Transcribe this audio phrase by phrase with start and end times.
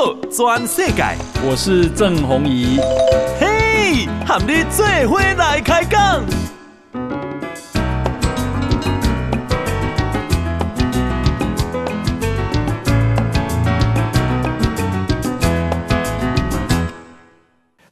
[0.00, 1.04] 道全世界，
[1.46, 2.80] 我是郑弘仪。
[3.38, 6.24] 嘿，和你做伙来开讲。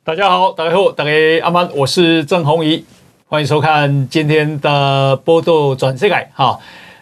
[0.03, 1.11] 大家好，大家好，大家
[1.43, 2.87] 阿曼，我是郑弘仪，
[3.27, 6.59] 欢迎收看今天的《报道全世界》哈，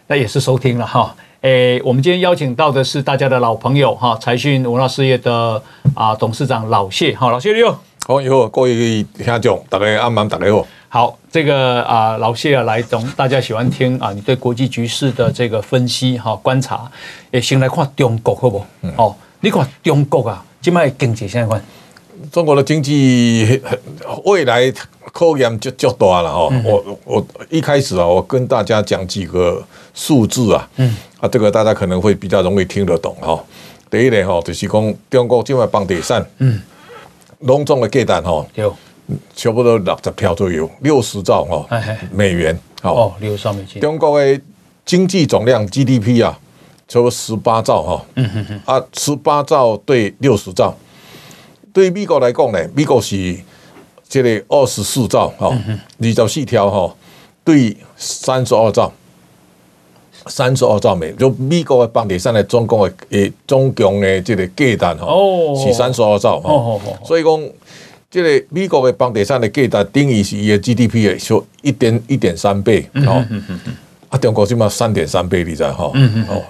[0.09, 1.15] 那也是收听了哈。
[1.47, 5.63] 诶，我们今天邀请到的是大家的老朋友哈，财讯文化事业的
[5.95, 7.79] 啊董事长老谢哈，老谢你好，
[8.09, 10.67] 好，以后各位听众，大家阿曼，大家好。
[10.89, 16.91] 好，这个啊老谢啊来懂，大家喜欢听啊，你对国际局势的这个分析哈观察，
[17.31, 18.67] 也先来看中国好不？
[18.83, 21.65] 嗯、哦，你看中国啊，今麦经济现在看。
[22.31, 23.61] 中国的经济
[24.25, 24.73] 未来
[25.13, 26.49] 考验就就大了哈。
[26.65, 29.63] 我我一开始啊，我跟大家讲几个
[29.95, 33.43] 数字啊，嗯，啊，这个大家可能会比较容易听得懂哈。
[33.91, 36.61] 第一点哈，就是讲中国境外房地产，嗯，
[37.41, 38.75] 隆重的计单哈，有。
[39.37, 41.65] 差不多六十条左右，六十兆哦
[42.11, 43.81] 美元，哦，六十兆美金。
[43.81, 44.41] 中国的
[44.85, 46.37] 经济总量 GDP 啊，
[46.89, 50.77] 差不多十八兆哈，嗯哼哼，啊，十八兆对六十兆。
[51.77, 53.37] 对美国来讲呢，美国是
[54.09, 55.55] 这个二十四兆哈，
[56.01, 56.97] 二十四条哈，
[57.45, 58.91] 对三十二兆，
[60.25, 65.07] 三十二兆美，就美国的房地产的总共的诶总共的这个价单哈，
[65.55, 67.49] 是三十二兆哈，所以讲
[68.11, 73.23] 这个美国的房地产的价单等于是伊的 GDP 的说一点一点三倍哈，
[74.09, 75.93] 啊中国起码三点三倍你知道哈，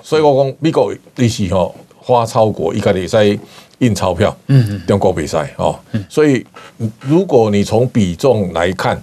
[0.05, 1.69] 所以我讲美国利息哈
[1.99, 3.37] 花超过一个礼拜。
[3.79, 6.45] 印钞票，嗯，中国比赛哦，所以
[7.01, 9.01] 如果你从比重来看，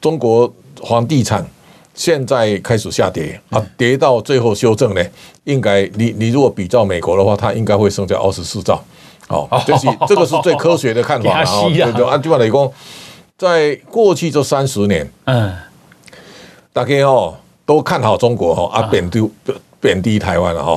[0.00, 0.52] 中国
[0.86, 1.46] 房地产
[1.94, 5.04] 现在开始下跌啊，跌到最后修正呢，
[5.44, 8.82] 应该你你如果比较美国的话，它应该会剩下二十四兆，
[9.28, 11.44] 哦，这是这个是最科学的看法 啊。
[11.62, 12.72] 对对，按句话来讲，
[13.36, 15.54] 在过去这三十年，嗯，
[16.72, 19.20] 大家哦都看好中国哈，啊贬低
[19.80, 20.76] 贬低台湾了哈。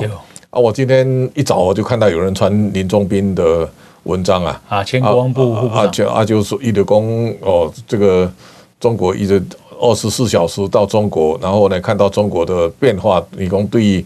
[0.52, 0.60] 啊！
[0.60, 3.66] 我今天一早我就看到有人传林宗斌的
[4.02, 6.98] 文章啊，啊，前国防部啊，就啊就说一直讲
[7.40, 8.30] 哦，这个
[8.78, 9.42] 中国一直
[9.80, 14.04] 二十四小时到中国，然后呢看到中国的变化，你讲对于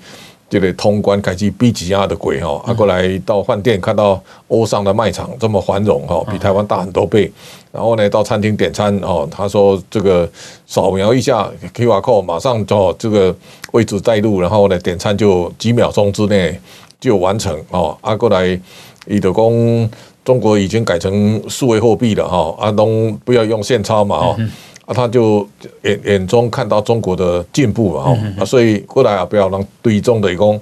[0.49, 7.31] 这个通关开始比几亚的鬼哈，啊过来到饭店看到欧尚的卖场这么繁荣哈，比台湾大很多倍。
[7.73, 10.27] 然后呢，到餐厅点餐哦，他说这个
[10.67, 13.34] 扫描一下 QR code，马上就这个
[13.73, 16.59] 位置带入，然后呢点餐就几秒钟之内
[16.99, 17.97] 就完成哦。
[18.01, 18.59] 啊，过来
[19.07, 19.91] 伊就讲
[20.25, 24.37] 中国已经改成数位货币了哈，啊东不要用现钞嘛哦，
[24.86, 25.47] 啊他就
[25.82, 30.60] 眼眼中看到中国的进步嘛哦，啊所以过来啊不要让对中的讲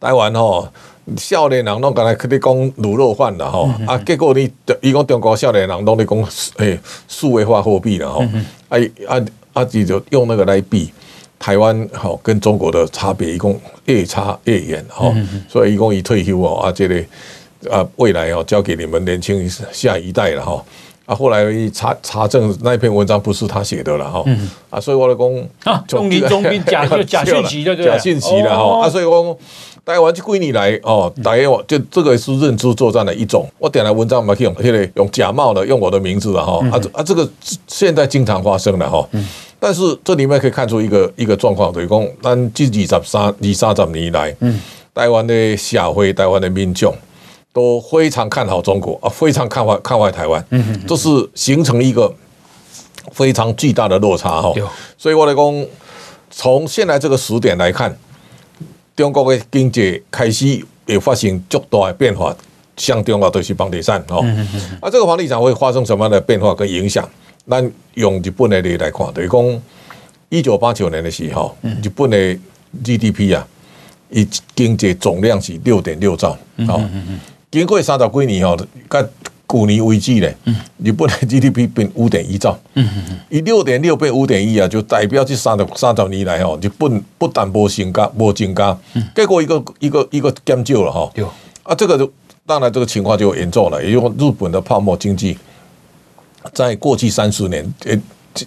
[0.00, 0.68] 台湾吼。
[1.16, 4.48] 少年人拢刚才跟你讲卤肉饭了哈，啊，结果你
[4.80, 8.20] 伊讲中国少年人拢在讲诶数位化货币了吼，
[8.68, 9.18] 啊啊
[9.52, 10.92] 啊，你就用那个来比
[11.36, 15.12] 台湾哈跟中国的差别，一共越差越远吼，
[15.48, 17.02] 所以一共一退休哦啊，这个
[17.68, 20.64] 啊未来哦交给你们年轻下一代了哈，
[21.10, 24.24] 啊后来查查证那篇文章不是他写的了哈，
[24.70, 29.36] 啊所以我来讲啊，中林中兵假 假讯息的假讯息了哈，啊所以我。
[29.82, 33.48] 台湾就归你来哦，大家就这个是认知作战的一种。
[33.58, 36.60] 我点了文章嘛，可以用现在用假冒的，用我的名字了哈。
[36.70, 37.28] 啊啊，这个
[37.66, 39.04] 现在经常发生的哈。
[39.58, 44.36] 但是这里面可以看出一个一个状况，就是讲，咱这二十三二三十年来，
[44.94, 46.94] 台湾的社会、台湾的民众
[47.52, 50.44] 都非常看好中国啊，非常看坏看坏台湾。
[50.86, 52.12] 这是形成一个
[53.12, 54.52] 非常巨大的落差哈。
[54.96, 55.66] 所以我来讲，
[56.30, 57.96] 从现在这个时点来看。
[58.96, 62.36] 中国的经济开始也发生巨大的变化，
[62.76, 64.18] 像中国都是房地产哦。
[64.78, 67.08] 啊，这个房地产会发生什么样的变化跟影响？
[67.48, 69.62] 咱用日本的例来看，等于讲
[70.28, 72.38] 一九八九年的时候，日本的
[72.84, 73.46] GDP 啊，
[74.10, 76.36] 以经济总量是六点六兆。
[76.66, 76.78] 好，
[77.50, 78.56] 经过三十几年哦，
[79.48, 80.36] 去年为止咧，
[80.78, 82.56] 日本的 GDP 变五点一兆，
[83.28, 88.78] 以六点六变五点一啊，就代表这三十三十年来哦，日本不但没增加，没增加，
[89.14, 91.10] 结果一个一个一个减少了哈。
[91.64, 92.08] 啊，这个就
[92.46, 95.36] 当然这个情况就严重了，因为日本的泡沫经济，
[96.54, 97.98] 在过去三十年，诶，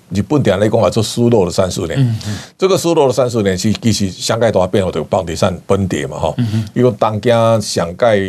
[0.10, 2.20] 日本点来讲啊，就失落了三十年。
[2.58, 6.34] 这个失落了三十年，是其实相盖大变，或者房地产崩跌嘛哈。
[6.74, 8.20] 因为东京上盖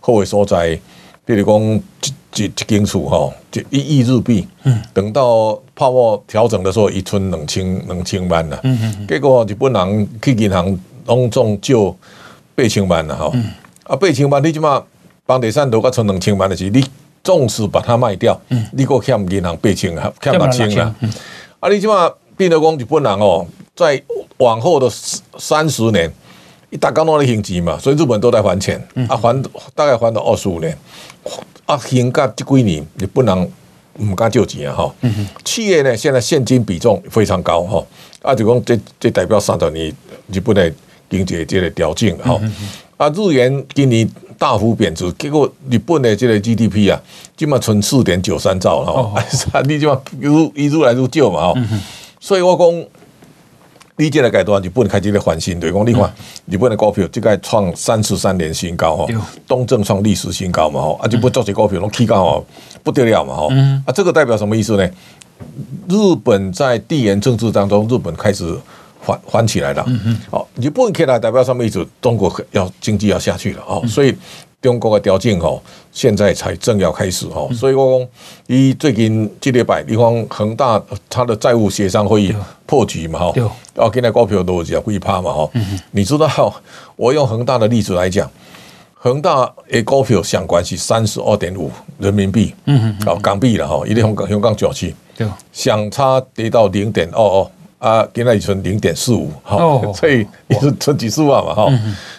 [0.00, 0.78] 好的所在，
[1.24, 1.82] 比如讲。
[2.36, 4.46] 一一间厝吼，就一亿日币。
[4.62, 8.60] 嗯，等到泡沫调整的时候，一存两千两千万了。
[8.62, 11.74] 嗯嗯，结果日本人去银行拢总借
[12.54, 13.32] 八千万了哈。
[13.82, 14.80] 啊，八千万你即马
[15.26, 16.80] 房地产落个存两千万的是，你
[17.30, 20.94] 纵使把它卖掉，嗯、你个欠银行八千啊，欠六千啊，
[21.60, 23.46] 啊，你即马变得讲日本人哦，
[23.76, 24.02] 在
[24.38, 24.90] 往后的
[25.38, 26.12] 三十年，
[26.70, 29.42] 一大刚弄的经济嘛，所以日本都在还钱，嗯、啊还
[29.76, 30.76] 大概还到二十五年，
[31.66, 33.52] 啊还价这几年日本人
[34.00, 34.94] 唔敢借钱啊哈，
[35.44, 37.86] 企业呢现在现金比重非常高哈，
[38.22, 39.94] 啊就讲这这代表三十年
[40.32, 40.72] 日本的
[41.08, 42.36] 经济这个调整哈。
[42.42, 42.52] 嗯
[43.00, 44.06] 啊，日元今年
[44.36, 47.00] 大幅贬值，结果日本的这个 GDP 啊，
[47.34, 49.24] 基本上存四点九三兆了哈，
[49.64, 51.60] 你基本上如一如来如旧嘛哈，
[52.20, 52.86] 所以我讲，
[53.96, 56.12] 你这个阶段日本开始在翻新，对，讲你看
[56.44, 59.06] 日本的股票这个创三十三年新高哈，
[59.48, 62.44] 东证创历史新高嘛哈，啊，就不做这股票拢起高哦，
[62.82, 63.48] 不得了嘛哈，
[63.86, 64.86] 啊，这个代表什么意思呢？
[65.88, 68.54] 日本在地缘政治当中，日本开始。
[69.02, 69.84] 翻翻起来了，
[70.30, 71.86] 好，日本起来代表什么意思？
[72.00, 74.14] 中国要经济要下去了哦，所以
[74.60, 75.60] 中国的调整哦，
[75.90, 78.08] 现在才正要开始哦，所以我讲，
[78.46, 82.34] 伊最近这礼拜，你看恒大它的债务协商会议
[82.66, 83.32] 破局嘛哈，
[83.74, 85.50] 然后现在股票都是会趴嘛哈，
[85.92, 86.54] 你知道
[86.96, 88.30] 我用恒大的例子来讲，
[88.94, 94.94] 恒大的股票相关是三十二点五人民币，嗯嗯，哦港币了哈，一定香港香港九七，
[95.52, 97.50] 相差跌到零点二二。
[97.80, 99.56] 啊，今仔日存零点四五，哈，
[99.94, 101.72] 所以也是存几十万嘛，哈。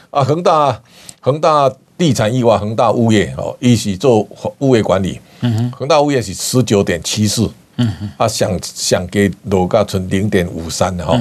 [0.10, 0.82] 啊，恒大
[1.20, 4.28] 恒大地产以外，恒大物业哦，一起做
[4.58, 5.20] 物业管理。
[5.42, 7.48] 嗯恒大物业是十九点七四，
[7.78, 7.88] 嗯
[8.18, 11.16] 啊，想想给楼价存零点五三的哈，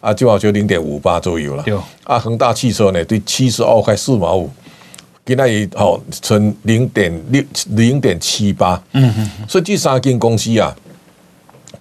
[0.00, 1.64] 啊，就好就零点五八左右了。
[2.04, 4.48] 啊，恒大汽车呢，对七十二块四毛五，
[5.26, 8.82] 现在也好存零点六零点七八。
[8.92, 10.74] 嗯哼所以这三间公司啊，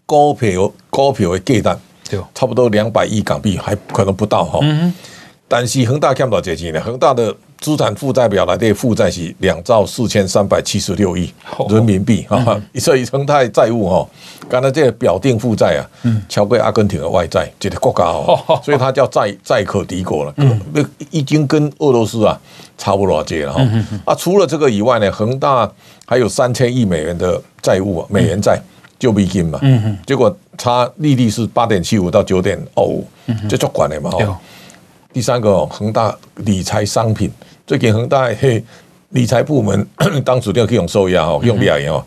[0.05, 1.79] 股票股票的价值。
[2.33, 4.59] 差不多两百亿港币，还可能不到哈。
[5.47, 6.79] 但是恒大欠多少钱呢？
[6.79, 11.29] 恒大的资产负债表来的负债是两兆四千三百七十六亿
[11.67, 12.57] 人民币哈。
[12.75, 14.07] 所以恒大债务哈，
[14.47, 15.83] 刚才这个表定负债啊，
[16.29, 20.33] 超过阿根廷的外债，这个国家哦，所以它叫债债可敌国了。
[21.09, 22.39] 已经跟俄罗斯啊
[22.77, 23.61] 差不多这了哈。
[24.05, 25.69] 啊，除了这个以外呢，恒大
[26.05, 28.57] 还有三千亿美元的债务，美元债。
[29.01, 29.59] 就比金嘛，
[30.06, 33.03] 结果差利率是八点七五到九点二五，
[33.50, 34.12] 这就管了嘛。
[35.12, 37.31] 第三个恒大理财商品，
[37.65, 38.63] 最近恒大嘿
[39.09, 39.88] 理财部门
[40.24, 42.06] 当主要可以用收押哦，用利亚哦，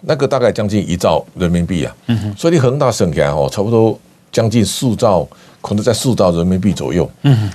[0.00, 1.94] 那个大概将近一兆人民币啊。
[2.36, 3.96] 所以你恒大省起来哦，差不多
[4.32, 5.24] 将近四兆，
[5.62, 7.08] 可能在四兆人民币左右。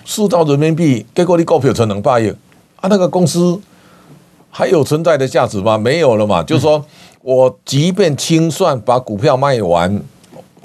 [0.06, 2.30] 四兆人民币，结果你股票存两百亿
[2.78, 3.60] 啊，那个公司
[4.50, 5.78] 还有存在的价值吗？
[5.78, 6.82] 没有了嘛，就是说。
[7.24, 10.02] 我即便清算把股票卖完，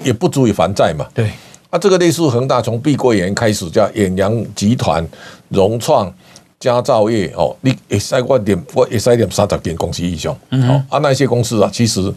[0.03, 1.07] 也不足以还债嘛。
[1.13, 1.31] 对，
[1.69, 5.07] 啊，这个类似恒大从碧桂园开始叫远洋集团、
[5.47, 6.13] 融创、
[6.59, 10.37] 佳兆业哦，你也塞过点，我也塞点三十间公司以上。
[10.49, 12.13] 嗯哼，啊，那些公司啊，其实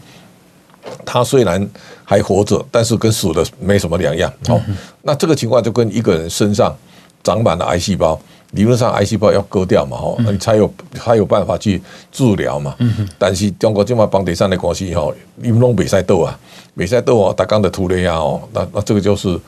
[1.05, 1.65] 他虽然
[2.03, 4.29] 还活着，但是跟死了没什么两样。
[4.49, 4.61] 哦，
[5.03, 6.75] 那这个情况就跟一个人身上
[7.23, 8.19] 长满了癌细胞。
[8.53, 12.75] 理论上，癌细胞要割掉嘛，吼，你才有才有办法去治疗嘛。
[13.17, 16.39] 但是中国这么房地产的关系，吼，你们拢袂使斗啊，
[16.77, 19.39] 袂使斗啊，打刚的图雷啊哦，那那这个就是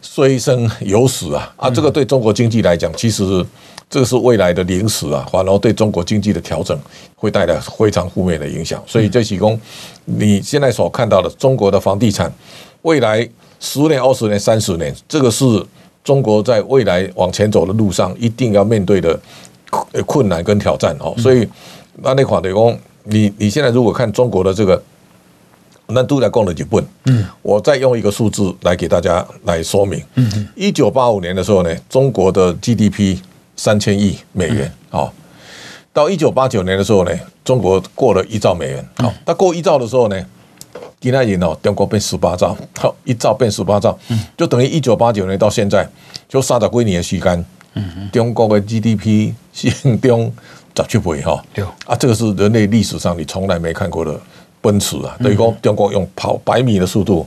[0.00, 1.68] 虽生有死啊啊！
[1.68, 3.44] 这个对中国经济来讲，其实
[3.90, 6.78] 这个是未来的零死啊，反而对中国经济的调整
[7.16, 8.80] 会带来非常负面的影响。
[8.86, 9.60] 所以这其中
[10.04, 12.32] 你现在所看到的中国的房地产，
[12.82, 15.44] 未来十年、二十年、三十年，这个是。
[16.04, 19.18] 中国在未来往前走的路上，一定要面对的
[20.04, 21.14] 困难跟挑战哦。
[21.16, 21.48] 所以，
[22.02, 24.80] 那那款的工，你你现在如果看中国的这个，
[25.86, 26.84] 那都在讲了几本。
[27.06, 29.98] 嗯，我再用一个数字来给大家来说明。
[30.16, 33.18] 嗯，一九八五年的时候呢，中国的 GDP
[33.56, 35.10] 三千亿美元哦。
[35.92, 37.12] 到一九八九年的时候呢，
[37.44, 38.86] 中国过了一兆美元。
[38.98, 40.26] 好，那过一兆的时候呢？
[41.00, 43.98] 今年哦，中国变十八兆，好，一兆变十八兆，
[44.36, 45.88] 就等于一九八九年到现在
[46.28, 47.44] 就三十几年的时间，
[48.12, 50.32] 中国的 GDP 是 中
[50.76, 51.44] 十七倍哈，
[51.86, 54.18] 啊，这个是人类历史上你从来没看过的
[54.60, 57.26] 奔驰啊，等于说中国用跑百米的速度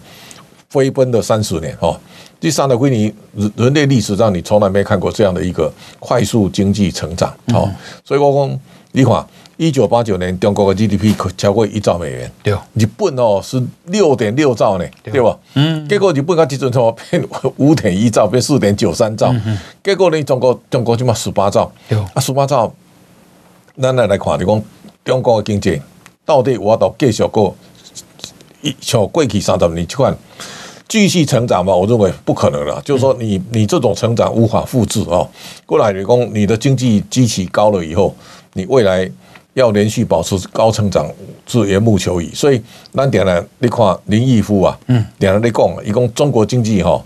[0.70, 1.98] 飞奔了三十年哈，
[2.40, 7.70] 第三的归你人人类历史上你从来没看过这样的一个快速经济成长，好，
[8.04, 8.60] 所以我讲
[8.98, 9.24] 你看。
[9.60, 12.32] 一九八九年，中国的 GDP 可超过一兆美元。
[12.44, 15.36] 对，日本哦是六点六兆呢，对吧？
[15.56, 19.34] 嗯，结果日本它基准从变五点一兆，变四点九三兆。
[19.84, 21.72] 结果呢，中国中国就嘛十八兆。
[21.90, 22.72] 对，啊十八兆，
[23.82, 24.64] 咱来来看，你讲
[25.04, 25.82] 中国的经济
[26.24, 27.56] 到底我到继续过
[28.62, 30.16] 一像过去三十年这款
[30.88, 32.80] 继续成长嘛，我认为不可能了。
[32.84, 35.28] 就是说你，你你这种成长无法复制哦。
[35.66, 38.16] 过来，你讲你的经济基期高了以后，
[38.58, 39.10] 你未来
[39.54, 41.08] 要连续保持高成长
[41.46, 42.34] 是缘木求鱼。
[42.34, 42.62] 所以，
[42.92, 43.46] 那点呢？
[43.60, 47.02] 你看林毅夫啊，嗯，点了你讲，一共中国经济哈，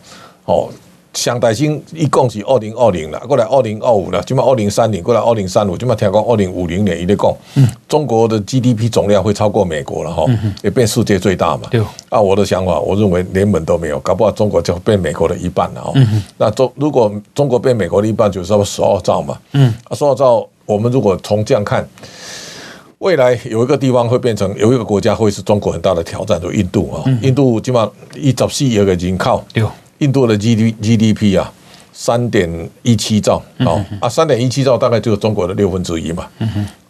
[0.46, 0.70] 哦。
[1.14, 7.36] 上台新一共是二零二零了，过来二零二五了，起码二零三零过来二零三五，起码听讲二零五零年一直讲，
[7.86, 10.26] 中国的 GDP 总量会超过美国了哈，
[10.64, 11.68] 也变世界最大嘛。
[11.70, 11.82] 对。
[12.08, 15.92] 啊，我的想法，我认为连门都没有，搞不好中国就变美国的一半了哈。
[16.38, 19.38] 那中如果中国变美国的一半，就是说十二兆嘛。
[19.52, 19.68] 嗯。
[19.90, 21.88] 啊，十二兆，我们如果从这样看，
[23.00, 27.04] 未来有一个地方会变成有一个国家会是中国很大的挑战，就印度啊。
[27.22, 29.44] 印度起码一十四亿个人口。
[29.54, 29.64] 对。
[30.00, 31.54] 印度的 G D G D P 啊，
[31.94, 36.28] 三点一七兆，好啊，三点一七兆大概就是中国的六分之一嘛。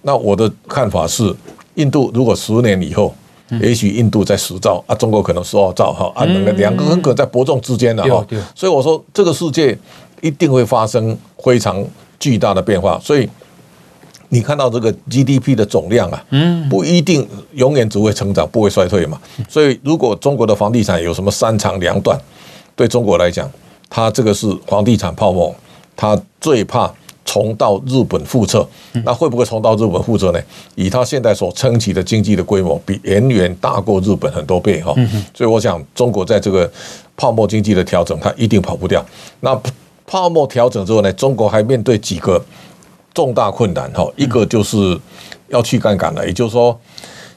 [0.03, 1.35] 那我的看法是，
[1.75, 3.13] 印度如果十年以后，
[3.61, 8.25] 也许印度在十兆啊，中国可能十二兆哈啊，两个两个很可能在伯仲之间的哈。
[8.55, 9.77] 所以我说，这个世界
[10.21, 11.85] 一定会发生非常
[12.17, 12.97] 巨大的变化。
[13.03, 13.29] 所以
[14.33, 19.19] 你看到这个 G D P 的总量啊，嗯不一定永远只会成长，不会衰退嘛。
[19.49, 22.17] 所以如果中国的房地产有什么三长两短，
[22.73, 23.49] 对中国来讲，
[23.89, 25.53] 它这个是房地产泡沫，
[25.97, 26.89] 它最怕
[27.25, 28.65] 重蹈日本覆辙。
[29.03, 30.39] 那会不会重蹈日本覆辙呢？
[30.75, 34.95] 以它现在所撑起的经济的规模，比远远大过日本很多倍哈。
[35.33, 36.71] 所以我想，中国在这个
[37.17, 39.05] 泡沫经济的调整，它一定跑不掉。
[39.41, 39.61] 那
[40.07, 42.41] 泡沫调整之后呢，中国还面对几个
[43.13, 44.07] 重大困难哈。
[44.15, 44.99] 一个就是
[45.49, 46.79] 要去杠杆了，也就是说。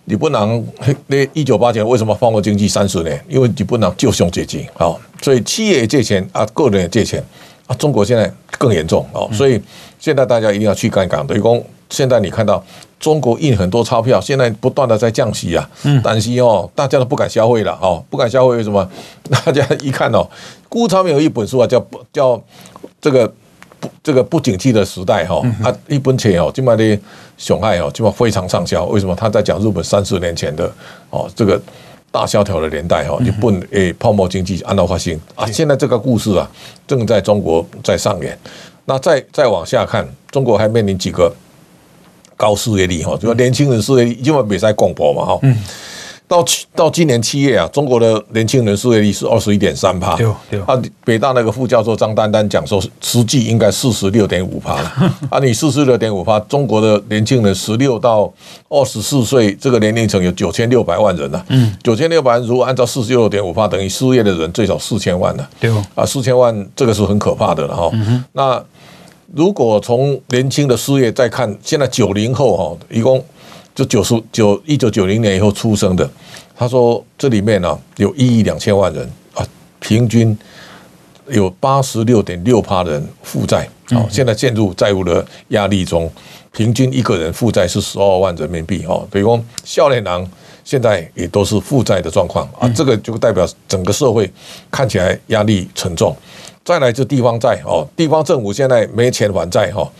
[0.06, 0.62] 你不能
[1.06, 3.18] 那一九八九年为什么放过经济三十年？
[3.26, 7.24] 因为你不能就熊借钱，好，所以企业也借钱啊，个人也借钱
[7.66, 7.74] 啊。
[7.76, 9.58] 中国现在更严重哦，所以
[9.98, 11.26] 现在大家一定要去杠杆。
[11.26, 12.62] 等于讲，现在你看到
[13.00, 15.66] 中国印很多钞票，现在不断的在降息啊，
[16.02, 18.86] 但是哦，大家都不敢消费了哦，不敢消费为什么？
[19.46, 20.28] 大家一看哦，
[20.68, 22.38] 顾昌明有一本书啊，叫叫
[23.00, 23.32] 这个。
[24.02, 26.98] 这个不景气的时代哈，啊，一本钱哦，今麦的
[27.36, 28.84] 熊害哦，今麦非常畅销。
[28.86, 29.14] 为什么？
[29.14, 30.70] 他在讲日本三十年前的
[31.10, 31.60] 哦，这个
[32.10, 35.46] 大萧条的年代哈，日本诶泡沫经济按照发行啊。
[35.46, 36.50] 现在这个故事啊，
[36.86, 38.38] 正在中国在上演。
[38.84, 41.34] 那再再往下看，中国还面临几个
[42.36, 45.40] 高失业率哈，就年轻人失业率，因为比赛广播嘛哈。
[46.26, 50.16] 到去到今年七月啊，中国的年轻人失业率是二十一点三帕。
[50.16, 50.60] 对对。
[50.62, 54.74] 啊，北大那个副教授张丹丹讲说，实际应该四十六点五帕。
[55.28, 58.32] 啊，你四十六点五帕，中国的年轻人十六到
[58.70, 61.44] 二十四岁这个年龄层有九千六百万人了。
[61.50, 61.76] 嗯。
[61.82, 65.48] 九千六百万，如果按照四十六点五帕，等于失业的人最少四千万了。
[65.60, 65.70] 对。
[65.94, 67.90] 啊，四千万这个是很可怕的了哈。
[68.32, 68.64] 那
[69.34, 73.22] 如果从年轻的失业再看，现在九零后哈，一共。
[73.74, 76.08] 就九十九一九九零年以后出生的，
[76.56, 79.44] 他说这里面呢、啊、有一亿两千万人啊，
[79.80, 80.38] 平均
[81.26, 86.08] 有八十六点六趴的人负债，好，现在陷入债务的压力中，
[86.52, 90.24] 平均一个人负债是十二万人民币哦，比如说少年郎
[90.62, 94.30] 现在也都是负债的状况啊，这个就代表整个社会
[94.70, 96.16] 看起来压力沉重。
[96.64, 99.90] 再来就地方债哦，地方政府现在没钱还债哈，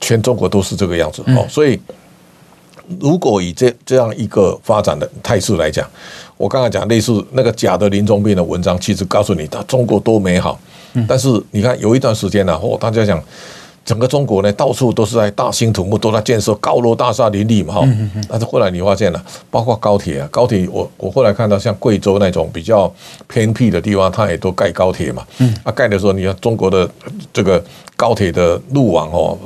[0.00, 1.78] 全中国都是这个样子哦，所以。
[3.00, 5.88] 如果以这这样一个发展的态势来讲，
[6.36, 10.58] 我刚刚讲类似那个假的林中斌的文章，其实告诉你，他中国多美好。
[11.06, 13.22] 但是你看有一段时间呢，哦，大家讲
[13.86, 17.88] 整个中国呢，到处都是在大兴土木，都在建设高楼大厦林立嘛，哈。
[18.28, 22.92] 但是后来你发现了，包括高铁啊，高铁我我后来看到像贵州那种比较
[23.28, 25.24] 偏僻的地方，它也都盖高铁嘛。
[25.62, 26.90] 啊，盖的时候你看中国的
[27.32, 27.62] 这个
[27.96, 29.38] 高铁的路网哦，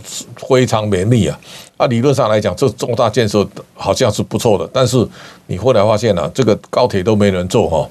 [0.48, 1.38] 非常绵密啊。
[1.76, 5.06] 啊，理论上来讲，这重大建设好像是不错的，但是
[5.48, 7.86] 你后来发现了，这个高铁都没人坐哈。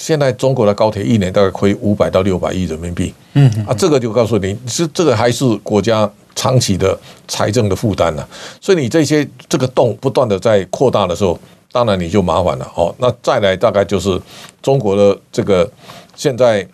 [0.00, 8.26] 现在中国的高铁一年大概亏五百到六百亿人民币，嗯啊，这个就告诉你，是这个还是国家长期的财政的负担呢。
[8.62, 11.38] 所以你这些这个洞不断的在扩大的时候，
[11.70, 12.94] 当然你就麻烦了哦。
[12.98, 14.18] 那再来大概就是
[14.62, 15.70] 中国的这个
[16.16, 16.66] 现在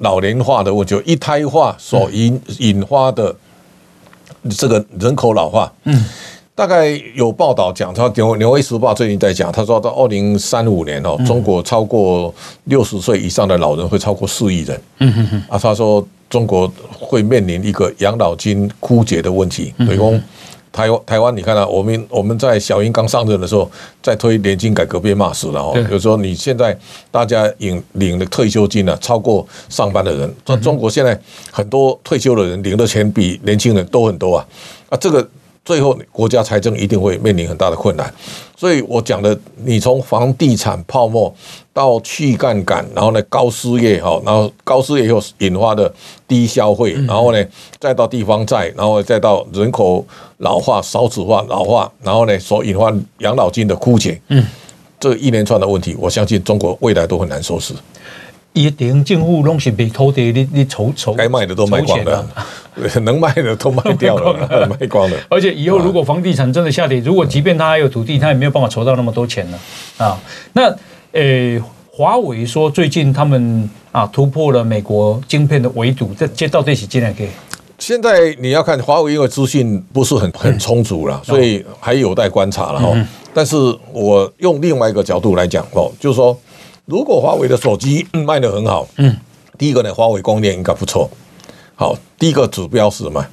[0.00, 3.34] 老龄化的问题，就一胎化所引引发的。
[4.58, 6.02] 这个人口老化，嗯，
[6.60, 20.12] 大概有报道讲，他《纽纽约时报》最近在讲，他说到二零三五年哦，中国超过六十岁以上的老人会超过四亿人，嗯哼哼，啊，他说中国会面临一个养老金枯竭的问题，所以说
[20.70, 23.66] 台湾台湾，你看到、啊、我们我们在小英刚上任的时候，
[24.02, 25.72] 在推年金改革被骂死了哦。
[25.72, 26.78] 比如说你现在
[27.10, 30.34] 大家领领的退休金呢、啊，超过上班的人。
[30.44, 31.18] 中中国现在
[31.50, 34.46] 很多退休的人领的钱比年轻人多很多啊
[34.90, 34.98] 啊！
[35.00, 35.26] 这个
[35.64, 38.12] 最后国家财政一定会面临很大的困难。
[38.56, 41.34] 所以我讲的，你从房地产泡沫
[41.72, 45.90] 到去杠杆，然后呢高失业哈，然后高失业又引发的
[46.28, 47.42] 低消费，然后呢
[47.78, 50.04] 再到地方债，然后再到人口
[50.38, 54.44] 老化、少子化、老化，然后呢所引发养老金的枯竭，嗯，
[54.98, 57.72] 这一连串的问题，我相信中国未来都很难收拾。
[58.52, 62.26] 一定政府拢是被土地，你你筹筹，该卖的都卖光了，
[63.02, 65.16] 能卖的都卖掉 了，卖光了。
[65.28, 69.58] 而且以后如果房地产真的下跌，如果即便他还有土地，他也没有办法筹到那么多钱了
[69.98, 70.20] 啊。
[70.52, 70.68] 那
[71.12, 77.14] 呃，华为说最近他们啊突破了美国晶片的围堵，这这到底是怎样？
[77.78, 83.06] 现在你要看华为，因为资讯不是很很充足了，所以还有待观察了哈。
[83.32, 83.56] 但是
[83.92, 86.36] 我用另外一个角度来讲哦，就是说。
[86.90, 89.16] 如果华为的手机卖得很好，嗯，
[89.56, 91.08] 第一个呢，华为供应链应该不错。
[91.76, 93.24] 好，第一个指标是什么？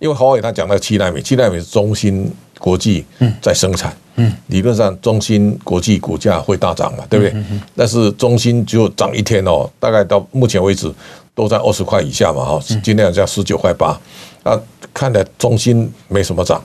[0.00, 2.28] 因为华为它讲到七纳米，七纳米是中芯
[2.58, 3.04] 国际
[3.40, 7.42] 在生产，嗯，理论上中芯国际股价会大涨嘛，对不对？
[7.76, 10.92] 但是中芯只有涨一天哦，大概到目前为止
[11.36, 13.96] 都在二十块以下嘛，哈，今天好像十九块八，
[14.42, 14.60] 啊，
[14.92, 16.60] 看来中芯没什么涨。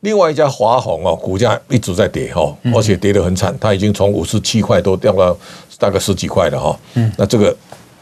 [0.00, 5.34] 另外一家华虹哦，股价一直在跌哈，而且跌得很惨，它已经从五十七块都掉到
[5.78, 6.78] 大概十几块了哈。
[6.94, 7.56] 嗯，那这个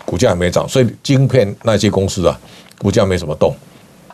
[0.05, 2.38] 股价还没涨，所以晶片那些公司啊，
[2.79, 3.55] 股价没什么动。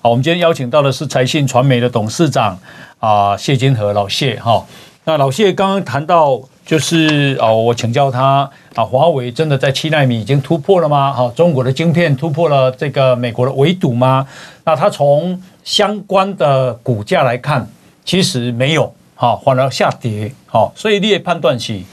[0.01, 2.59] 好，我们今天邀请到的是财信传媒的董事长
[2.99, 4.65] 啊谢金河老谢哈。
[5.05, 11.13] 那老谢刚刚谈到就是哦，我请教他啊，华为真的在七纳米已经突破了吗？
[11.13, 14.27] 哈，中国的晶片突破了这个美国的围堵吗？
[14.65, 17.69] 那他从相关的股价来看。
[18.05, 21.85] 其实没有，哈，反而下跌，好，所以你也判断起。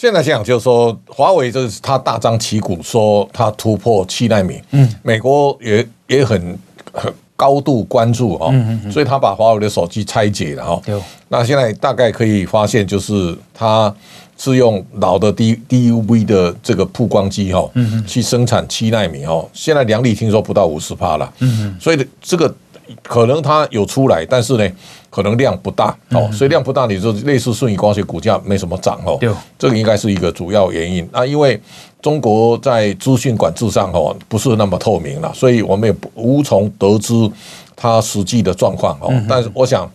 [0.00, 6.56] 现在想就是说，华为就是他大张旗鼓说他突破七纳米，嗯，美国也也很
[6.92, 8.54] 很高度关注哈，
[8.92, 10.80] 所以他把华为的手机拆解了哈。
[11.26, 13.92] 那现在大概可以发现，就是他
[14.36, 19.50] 是用老的 D DUV 的这个曝光机哈，嗯去生产七纳米哦。
[19.52, 22.54] 现在良率听说不到五十帕了，嗯，所以这个。
[23.02, 24.70] 可能它有出来，但是呢，
[25.10, 29.18] 可能量不大哦，所以量不大，你就类似顺宇光学股价没什么涨哦。
[29.58, 31.60] 这个应该是一个主要原因啊，因为
[32.00, 37.30] 中国在资讯管制上哦不是那么透明了，所以我们也无从得知
[37.76, 39.12] 它实际的状况哦。
[39.28, 39.90] 但是我想，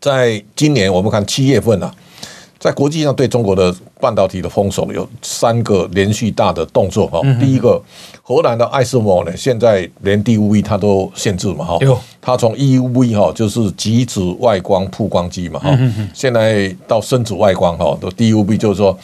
[0.00, 1.94] 在今年我们看七月份啊。
[2.66, 7.80] 在国际上对中国的半导体的封锁有三个连续大的动作哈，第一个，
[8.24, 11.78] 荷兰的爱斯摩呢，现在连 DUV 它都限制嘛哈，
[12.20, 15.78] 它从 EUV 哈就是极紫外光曝光机嘛哈，
[16.12, 18.98] 现在到深紫外光哈的 DUV 就是说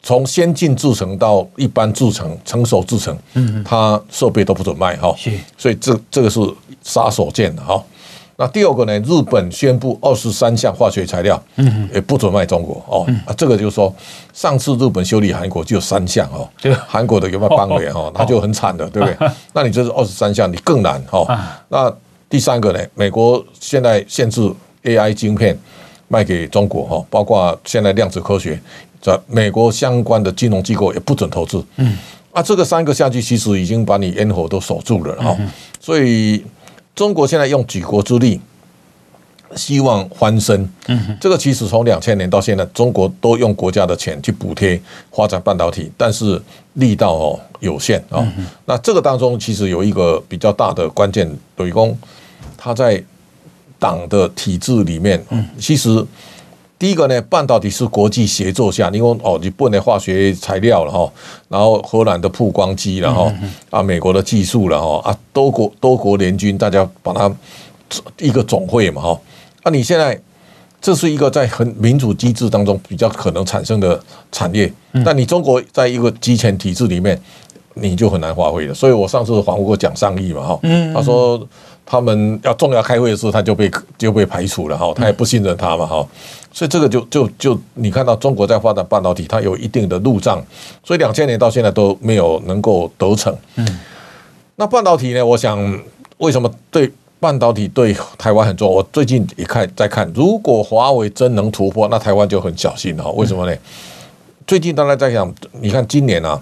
[0.00, 3.18] 从先进制程到一般制程成熟制程，
[3.64, 5.12] 它设备都不准卖哈，
[5.56, 6.38] 所以这这个是
[6.84, 7.82] 杀手锏的哈。
[8.40, 8.96] 那第二个呢？
[9.00, 13.04] 日本宣布二十三项化学材料，嗯，也不准卖中国哦。
[13.26, 13.92] 啊，这个就是说，
[14.32, 16.48] 上次日本修理韩国就有三项哦，
[16.86, 18.12] 韩国的有没有帮联哦？
[18.14, 19.28] 他就很惨的，对不对？
[19.52, 21.26] 那你这是二十三项，你更难哦。
[21.68, 21.92] 那
[22.30, 22.78] 第三个呢？
[22.94, 24.48] 美国现在限制
[24.84, 25.58] AI 晶片
[26.06, 28.56] 卖给中国哈，包括现在量子科学，
[29.02, 31.60] 在美国相关的金融机构也不准投资。
[31.78, 31.98] 嗯，
[32.30, 35.36] 啊，这个三个下去，其实已经把你咽喉都锁住了哈。
[35.80, 36.44] 所以。
[36.98, 38.40] 中国现在用举国之力，
[39.54, 40.68] 希望翻身。
[40.88, 44.80] 嗯，这个其实从两千年到现在，中国都用国家的钱去补贴
[45.12, 48.26] 发展半导体，但是力道哦有限啊。
[48.64, 51.96] 那这个当中其实有一个比较大的关键，雷公
[52.56, 53.00] 他在
[53.78, 55.24] 党的体制里面，
[55.56, 56.04] 其实。
[56.78, 61.10] 第一个呢，半导体是国际协作下，因为哦，日本的化学材料了哈，
[61.48, 63.34] 然后荷兰的曝光机了哈，
[63.70, 67.28] 啊，美国的技术了哈，啊，多国多国联军，大家把它
[68.18, 69.20] 一个总会嘛哈，
[69.64, 70.16] 啊，你现在
[70.80, 74.72] 这是一个在很民主机制当中比较可能产生的产业，
[75.04, 77.20] 但你中国在一个集权体制里面，
[77.74, 78.72] 你就很难发挥了。
[78.72, 80.60] 所以我上次访问过蒋尚义嘛哈，
[80.94, 81.44] 他说。
[81.90, 86.06] 他们要重要开会的时候，他就被就被排除了哈，他也不信任他嘛哈，
[86.52, 90.44] 所以这个就就就你看到中国在发展半导体，它有一定的路障，
[90.84, 93.34] 所以两千年到现在都没有能够得逞。
[93.56, 93.66] 嗯，
[94.56, 95.24] 那半导体呢？
[95.24, 95.58] 我想
[96.18, 98.74] 为什么对半导体对台湾很重要？
[98.76, 103.10] 我最近一看在看，如果华为真能突破，那台湾就很小心了。
[103.12, 103.56] 为什么呢？
[104.46, 106.38] 最近大家在想，你看今年啊。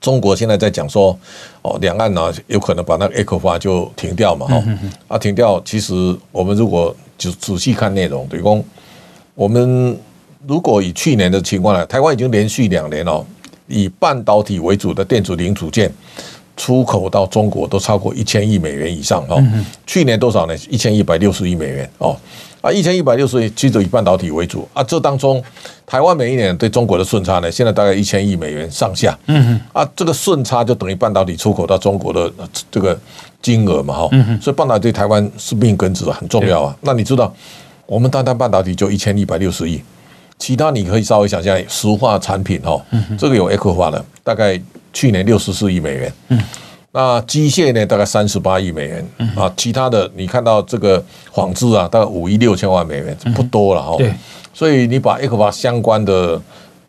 [0.00, 1.18] 中国现在在讲说，
[1.62, 4.64] 哦，两岸呢有可能把那个 ECFA 就停掉嘛，哈，
[5.08, 5.60] 啊，停掉。
[5.64, 8.64] 其实我们如果就仔细看内容，对公，
[9.34, 9.98] 我们
[10.46, 13.24] 如果以去年的情况来，台湾已经连续两年哦，
[13.66, 15.92] 以半导体为主的电子零组件
[16.56, 19.42] 出口到中国都超过一千亿美元以上哦。
[19.86, 20.54] 去年多少呢？
[20.68, 22.14] 一千一百六十亿美元哦。
[22.60, 24.82] 啊，一千一百六十亿其实以半导体为主啊。
[24.82, 25.42] 这当中，
[25.86, 29.18] 台湾每一年对中国的顺差呢，现在大概一千亿美元上下。
[29.26, 29.60] 嗯哼。
[29.80, 32.30] 啊，这个顺差就等于半导体出口到中国的
[32.70, 32.98] 这个
[33.40, 34.08] 金额嘛，哈。
[34.12, 34.40] 嗯哼。
[34.40, 36.76] 所以半导体对台湾是命根子，很重要啊。
[36.82, 37.34] 那你知道，
[37.86, 39.80] 我们单单半导体就一千一百六十亿，
[40.38, 42.82] 其他你可以稍微想象，石化产品哦，
[43.18, 44.60] 这个有 Echo 的，大概
[44.92, 46.12] 去年六十四亿美元。
[46.28, 46.38] 嗯。
[46.92, 53.96] 那机械呢，大概三十八亿美元啊，其他的你看到这个纺织啊，大概五亿六千万美元，不多了哈。
[53.96, 54.12] 对，
[54.52, 56.40] 所以你把 ECFA 相关的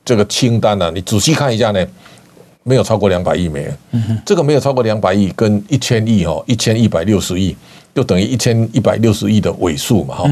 [0.04, 1.86] 这个清单呢，你仔细看一下呢，
[2.64, 3.78] 没有超过两百亿美元。
[4.26, 7.56] 这个没有超过两百亿，跟一千亿哦，一千一百六十亿，
[7.94, 10.30] 就等于一千一百六十亿的尾数嘛哈。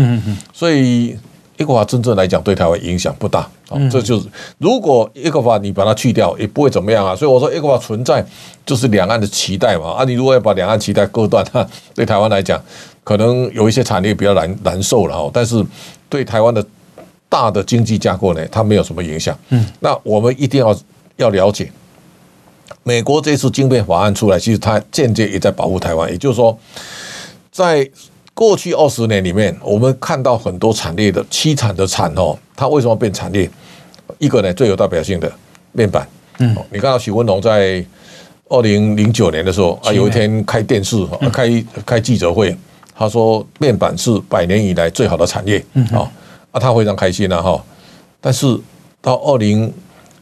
[0.52, 1.16] 所以。
[1.60, 4.26] 一个法真正来讲对台湾影响不大，啊，这就是
[4.60, 8.26] 如果一个法你把它去掉也不会怎么样啊，所以我说一个法存在
[8.66, 11.46] 就是两岸的期待嘛，啊，你如果要把两岸期待割断，
[11.94, 12.58] 对台湾来讲
[13.04, 15.62] 可能有一些产业比较难难受了哈，但是
[16.08, 16.66] 对台湾的
[17.28, 19.38] 大的经济架构呢，它没有什么影响。
[19.50, 20.74] 嗯，那我们一定要
[21.18, 21.70] 要了解，
[22.84, 26.58] 美国这次晶片法案出来，其实它间接也在保护台湾，也就是说
[27.52, 27.86] 在。
[28.40, 33.50] 过去二十年里面，我们看到很多产业的凄惨的惨哦，它为什么变产业？
[34.18, 35.30] 一个呢，最有代表性的
[35.74, 37.86] 面板，嗯，你看到许文龙在
[38.48, 42.56] 二零零九年的时候啊，有一天开电视开开记者会，
[42.96, 46.10] 他说面板是百年以来最好的产业，嗯，啊，
[46.54, 47.62] 他非常开心了哈。
[48.22, 48.58] 但是
[49.02, 49.70] 到二零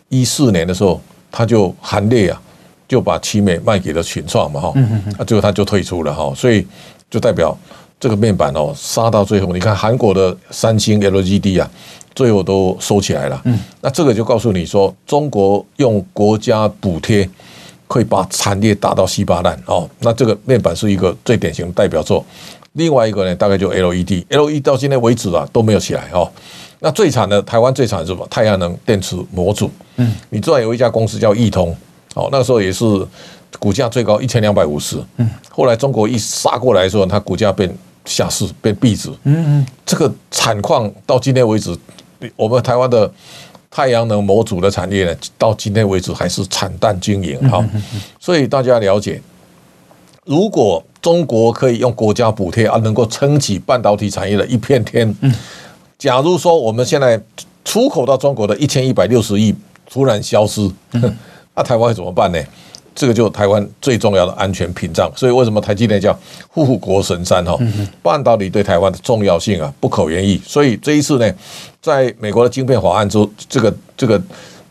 [0.10, 1.00] 一四年的时候，
[1.32, 2.42] 他就含泪啊，
[2.88, 4.74] 就把奇美卖给了群创嘛哈，
[5.20, 6.66] 啊，最后他就退出了哈，所以
[7.12, 7.56] 就代表。
[8.00, 11.70] 这个面板哦，杀到最后，你看韩国的三星 LGD 啊，
[12.14, 13.42] 最后都收起来了。
[13.46, 17.28] 嗯，那这个就告诉你说，中国用国家补贴
[17.88, 19.90] 可以把产业打到稀巴烂哦。
[20.02, 22.24] 那这个面板是一个最典型的代表作。
[22.74, 26.30] 另外一个呢，大概就 LED，LED 到今天为止啊都没有起来哦。
[26.80, 28.28] 那最惨的，台湾最惨是什么？
[28.30, 29.72] 太阳能电池模组。
[29.96, 31.76] 嗯，你知道有一家公司叫易通，
[32.14, 32.86] 哦，那个时候也是
[33.58, 35.04] 股价最高一千两百五十。
[35.16, 37.76] 嗯，后来中国一杀过来的时候，它股价变。
[38.08, 41.78] 下市变壁纸，嗯嗯，这个产况到今天为止，
[42.36, 43.12] 我们台湾的
[43.70, 47.64] 太阳能模组的产业呢，到今天为止还是惨淡经营哈。
[48.20, 49.22] 所以大家了解，
[50.26, 55.14] 如果中国可以用国家补贴啊，能够撑起半导体产业的一片天。
[56.00, 57.22] 假如说我们现在
[57.66, 59.54] 出口到中国的一千一百六十亿
[59.90, 60.70] 突然消失，
[61.54, 62.40] 那台湾会怎么办呢？
[62.98, 66.18] 这个就台湾最重要的安全屏障，所以为什么台积电叫
[66.50, 67.56] 护国神山哈？
[68.02, 70.42] 半导体对台湾的重要性啊不可言喻。
[70.44, 71.32] 所以这一次呢，
[71.80, 74.20] 在美国的晶片法案之这个这个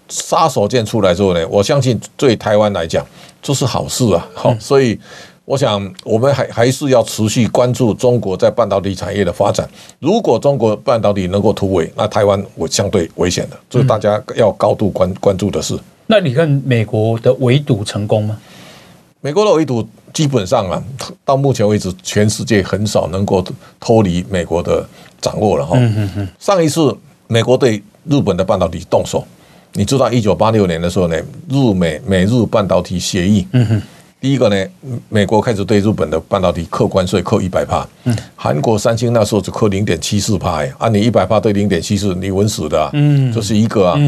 [0.09, 3.07] 杀手锏出来之后呢，我相信对台湾来讲
[3.41, 4.29] 这是好事啊。
[4.35, 4.99] 好，所以
[5.45, 9.69] 我想我们还还是要持续关注中国在半导体产业的发展。
[10.01, 15.79] 如果中国半导体能够突围，那台湾我相对危险的，这是大家要高度关关注的事。
[16.07, 18.39] 那你看美国的围堵成功吗？
[19.21, 20.83] 美国的围堵基本上啊，
[21.25, 23.45] 到目前为止，全世界很少能够
[23.81, 24.87] 脱离美国的
[25.21, 25.77] 掌握了哈。
[26.39, 29.27] 上一次美国对日本的半导体动手，
[29.73, 31.17] 你知道一九八六年的时候呢，
[31.49, 33.47] 日美美日半导体协议。
[34.21, 34.67] 第一个呢，
[35.09, 37.87] 美国开始对日本的半导体扣关税，扣一百帕。
[38.05, 38.17] 嗯。
[38.35, 42.91] 韩国三星那时候只扣零点七四帕，哎，啊，你一百帕对零点七四，你稳死的啊。
[42.95, 44.01] 嗯，这是一个啊。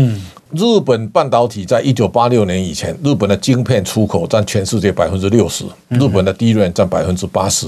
[0.53, 7.67] 日本半导体在一九八六年以前，日本的晶片出口占全世界百分之六十，日本的 DRAM 占百分之八十，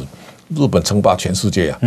[0.56, 1.78] 日本称霸全世界啊！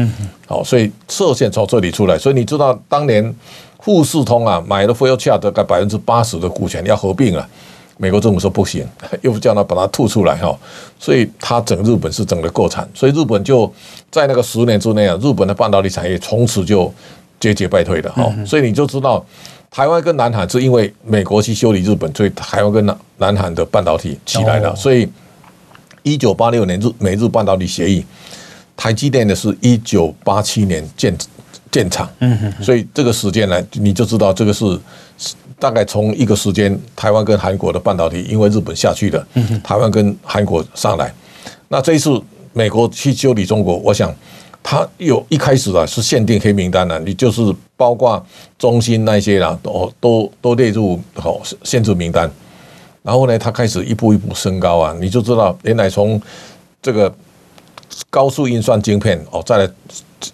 [0.48, 3.34] 好，所以射线从这里出来，所以你知道当年
[3.80, 7.48] 富士通啊买了 Fairchild 大概百分之八十的股权要合并了，
[7.98, 8.88] 美国政府说不行，
[9.24, 10.56] 又叫他把它吐出来哈，
[11.00, 13.72] 所以他整日本是整得够惨，所以日本就
[14.12, 16.94] 在那个十年之内啊，日本的半导体产业从此就
[17.40, 19.26] 节节败退了哈，所以你就知道。
[19.74, 24.76] 台湾跟南韩是因为美国去修理日本，所以台湾跟南南韩的半导体起来了。
[24.76, 25.10] 所以
[26.04, 28.06] 一九八六年日美日半导体协议，
[28.78, 31.18] 台积电的是一九八七年建
[31.72, 32.08] 建厂。
[32.62, 34.64] 所以这个时间呢，你就知道这个是
[35.58, 39.26] 大概从一个时间，台湾跟韩国的半导体因为日本下去的，
[39.64, 41.12] 台湾跟韩国上来。
[41.70, 42.22] 那这一次
[42.54, 44.14] 美国去修理中国，我想。
[44.64, 48.26] 他有一开始啊是限定黑名单的，你就是包括
[48.58, 52.32] 中心那些啦，都都都列入好限制名单。
[53.04, 56.20] 然后呢，他开始一步一步升高啊，你就知道原来从
[56.82, 57.14] 这个
[58.10, 59.70] 高速运算晶片哦，再来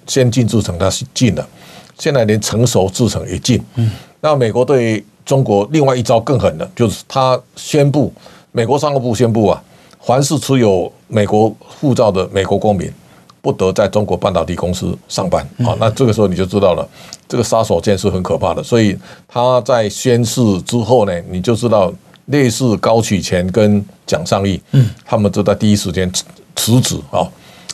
[0.05, 1.49] 先进制程它是进了，
[1.97, 3.59] 现在连成熟制程也进。
[3.73, 3.89] 嗯，
[4.21, 8.13] 那美国对中国另外一招更狠的，就是他宣布
[8.51, 9.63] 美国商务部宣布啊，
[9.99, 12.91] 凡是持有美国护照的美国公民，
[13.41, 15.47] 不得在中国半导体公司上班。
[15.63, 16.87] 好，那这个时候你就知道了，
[17.27, 18.61] 这个杀手锏是很可怕的。
[18.61, 18.97] 所以
[19.27, 21.91] 他在宣誓之后呢，你就知道
[22.25, 26.23] 类似高启前跟蒋尚义，嗯，他们都在第一时间辞
[26.55, 27.27] 辞职啊。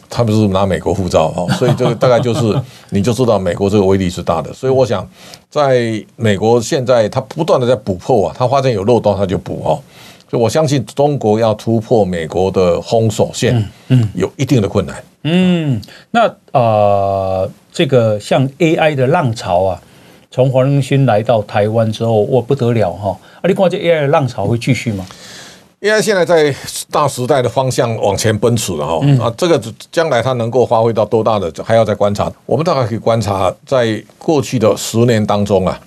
[0.07, 4.53] 他们是拿美国护照哈， 所以这个大概就是你就知道美国这个威力是大的。
[4.53, 5.05] 所以我想，
[5.49, 9.77] 在美国现在他不断的在补破啊，他发现有漏洞他就补哈。
[10.29, 14.95] 所以我相信中国要突破美国的封锁线，嗯，有一定的困难。
[14.97, 15.03] 嗯，
[16.11, 19.81] 那呃，这个像 AI 的浪潮啊，
[20.29, 23.17] 从黄仁勋来到台湾之后，哇，不得了哈！
[23.41, 25.05] 啊，你看这 AI 的浪潮会继续吗？
[25.79, 26.55] 因为现在在
[26.89, 29.61] 大时代的方向往前奔驰了哈，啊，这个
[29.91, 32.31] 将来它能够发挥到多大的，还要再观察。
[32.45, 35.79] 我们大概可以观察，在过去的十年当中啊，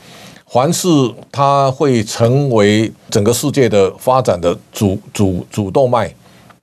[0.46, 0.88] 凡是
[1.32, 6.12] 它会成为整个世界的发展的主主主动脉，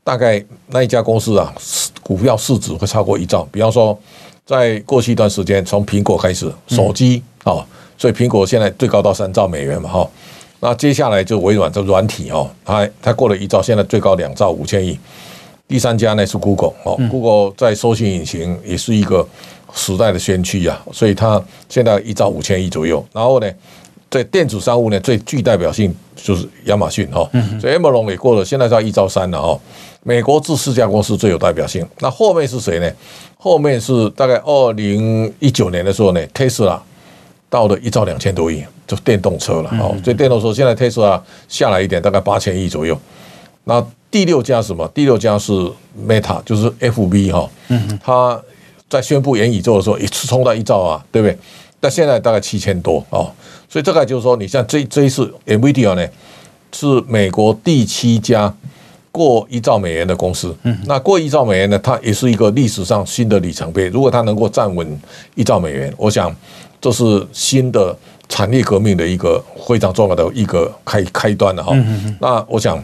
[0.04, 1.54] 大概那一家公司啊，
[2.08, 3.48] 股票市值会超过一兆。
[3.52, 3.98] 比方说，
[4.46, 7.66] 在过去一段时间，从苹果开始，手机啊，
[7.98, 10.08] 所以苹果现在最高到三兆美元嘛哈。
[10.60, 14.98] 那接下来就微软这软体哦，它它过了一兆，现在最高两兆五千亿。
[15.68, 19.28] 第三家呢是 Google 哦，Google 在搜寻引擎也是一个
[19.74, 23.04] 时代的先驱啊，所以它现在一兆五千亿左右。
[23.12, 23.52] 然后呢，
[24.12, 27.28] 在电子商务呢最具代表性就是亚马逊哈，
[27.60, 29.60] 所以 Amazon 也过了，现在到一兆三了哦。
[30.08, 31.86] 美国这四家公司最有代表性。
[32.00, 32.90] 那后面是谁呢？
[33.38, 36.80] 后面是大概二零一九年的时候呢，Tesla。
[37.48, 39.96] 到了一兆两千多亿，就电动车了哦。
[40.04, 43.00] 所以电动车现在特斯拉下来一点，大概八千亿左右。
[43.64, 44.86] 那第六家是什么？
[44.90, 45.54] 第六家是
[46.06, 47.50] Meta，就是 FB 哈。
[47.70, 47.98] 嗯。
[48.04, 48.38] 他
[48.90, 51.38] 在宣布元宇宙的时候，一次冲到一兆啊，对不对？
[51.80, 53.32] 但现在大概七千多哦。
[53.70, 56.06] 所以这个就是说，你像这这一次 NVIDIA 呢，
[56.74, 58.54] 是美国第七家
[59.18, 60.54] 过一兆美元的公司。
[60.64, 60.78] 嗯。
[60.86, 63.88] 那过一兆美元呢，它也是一个历史上新的里程碑。
[63.88, 64.86] 如果它能够站稳
[65.36, 66.36] 一兆美元，我想。
[66.82, 67.98] 这是新的
[68.30, 71.74] 产业革命的一个非常重要的一个开开端了哈。
[72.20, 72.84] 那我想，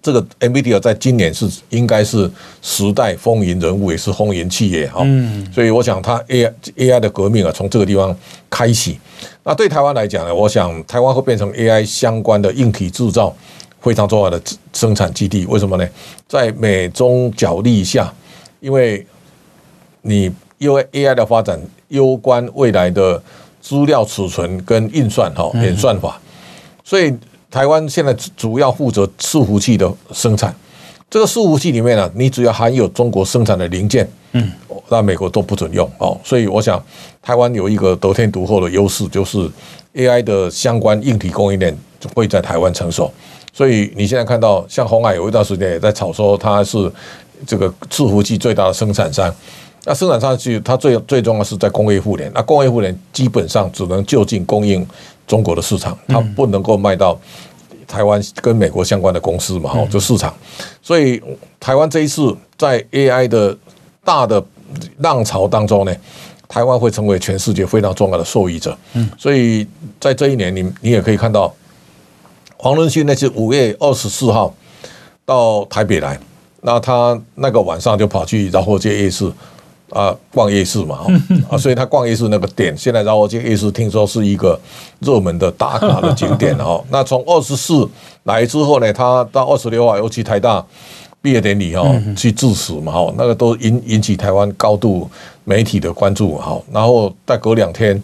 [0.00, 5.00] 这个 NVIDIA 在今年是应该是时代风云人物，也是风云企业哈。
[5.02, 8.16] 嗯所以我想，它 AI AI 的革命啊，从这个地方
[8.48, 9.00] 开启。
[9.42, 13.34] 那对台湾来讲呢，我想台湾会变成 AI 相关的硬体制造
[13.82, 14.40] 非常重要的
[14.72, 15.44] 生产基地。
[15.46, 15.86] 为什么呢？
[16.26, 18.12] 在美中角力下，
[18.60, 19.06] 因为
[20.00, 21.60] 你因为 AI 的发展。
[21.92, 23.22] 攸关未来的
[23.60, 26.18] 资料储存跟运算哈演算法，
[26.82, 27.14] 所以
[27.50, 30.54] 台湾现在主要负责伺服器的生产。
[31.10, 34.50] 这个伺服器里面呢，你只要含有中国生产的零件，嗯，
[34.88, 36.18] 那美国都不准用哦。
[36.24, 36.82] 所以我想，
[37.20, 39.46] 台湾有一个得天独厚的优势，就是
[39.92, 41.76] AI 的相关硬体供应链
[42.14, 43.12] 会在台湾成熟。
[43.52, 46.90] 所以你现在看到，像鸿海有一段时间也在炒说它是
[47.46, 49.32] 这个伺服器最大的生产商。
[49.84, 52.30] 那生产上去，它最最重要是在工业互联。
[52.32, 54.86] 那工业互联基本上只能就近供应
[55.26, 57.18] 中国的市场，它不能够卖到
[57.88, 59.72] 台湾跟美国相关的公司嘛？
[59.74, 60.32] 哦，这市场。
[60.80, 61.20] 所以
[61.58, 63.56] 台湾这一次在 AI 的
[64.04, 64.42] 大的
[64.98, 65.92] 浪潮当中呢，
[66.46, 68.78] 台湾会成为全世界非常重要的受益者。
[68.94, 69.66] 嗯，所以
[69.98, 71.52] 在这一年，你你也可以看到
[72.62, 74.54] 黄仁勋那是五月二十四号
[75.26, 76.16] 到台北来，
[76.60, 79.28] 那他那个晚上就跑去饶河街夜市。
[79.90, 81.04] 啊，逛夜市嘛，
[81.50, 84.58] 啊，所以他逛夜市那个点，现在饶河街夜市听说是一个
[85.00, 86.82] 热门的打卡的景点哈。
[86.88, 87.86] 那从二十四
[88.22, 90.64] 来之后呢，他到二十六号又去台大
[91.20, 91.84] 毕业典礼哈，
[92.16, 95.10] 去致辞嘛哈，那个都引引起台湾高度
[95.44, 96.58] 媒体的关注哈。
[96.72, 98.00] 然后再隔两天。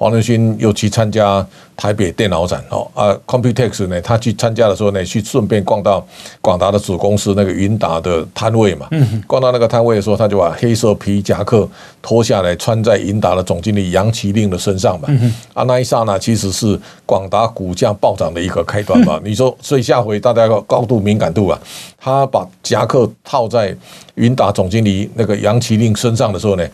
[0.00, 6.02] 黄仁勋又去参加台北电脑展哦啊，Computex 呢，他去参加的时候呢，去顺便逛到
[6.40, 8.88] 广达的子公司那个云达的摊位嘛。
[9.26, 11.68] 逛到那个摊位的时候，他就把黑色皮夹克
[12.00, 15.08] 脱下来穿在云达的总经理杨奇令的身上嘛。
[15.52, 19.20] 啊，那一刹那其实是广达股价暴涨的一个开端嘛。
[19.22, 21.60] 你说，所以下回大家要高度敏感度啊，
[21.98, 23.76] 他把夹克套在
[24.14, 26.66] 云达总经理那个杨奇令身上的时候呢，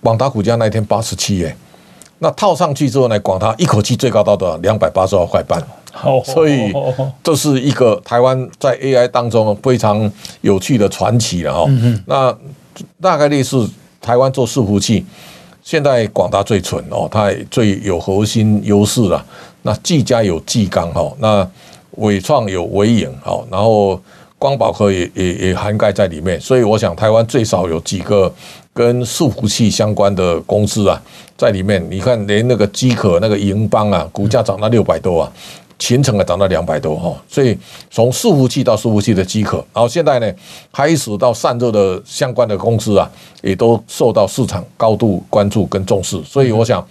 [0.00, 1.54] 广达股价那一天八十七耶。
[2.22, 4.56] 那套上去之后呢，广达一口气最高到多少？
[4.58, 5.60] 两百八十二块半。
[6.24, 6.72] 所以
[7.22, 11.68] 这是一个台湾在 AI 当中非常有趣的传奇了哈。
[12.06, 12.32] 那
[13.00, 13.68] 大概率是
[14.00, 15.04] 台湾做伺服器，
[15.64, 19.24] 现在广达最蠢哦，它最有核心优势了。
[19.62, 21.46] 那技嘉有技刚哈，那
[21.96, 24.00] 纬创有伟影哈，然后
[24.38, 26.40] 光宝科也也也涵盖在里面。
[26.40, 28.32] 所以我想台湾最少有几个。
[28.74, 31.00] 跟伺服器相关的公司啊，
[31.36, 35.32] 在里面，你看连那个机壳那个盈邦啊，股价涨到六百多啊，
[35.78, 37.58] 秦城啊涨到两百多哈，所以
[37.90, 40.32] 从伺服器到伺服器的机壳，然后现在呢
[40.72, 43.10] 开始到散热的相关的公司啊，
[43.42, 46.86] 也都受到市场高度关注跟重视，所以我想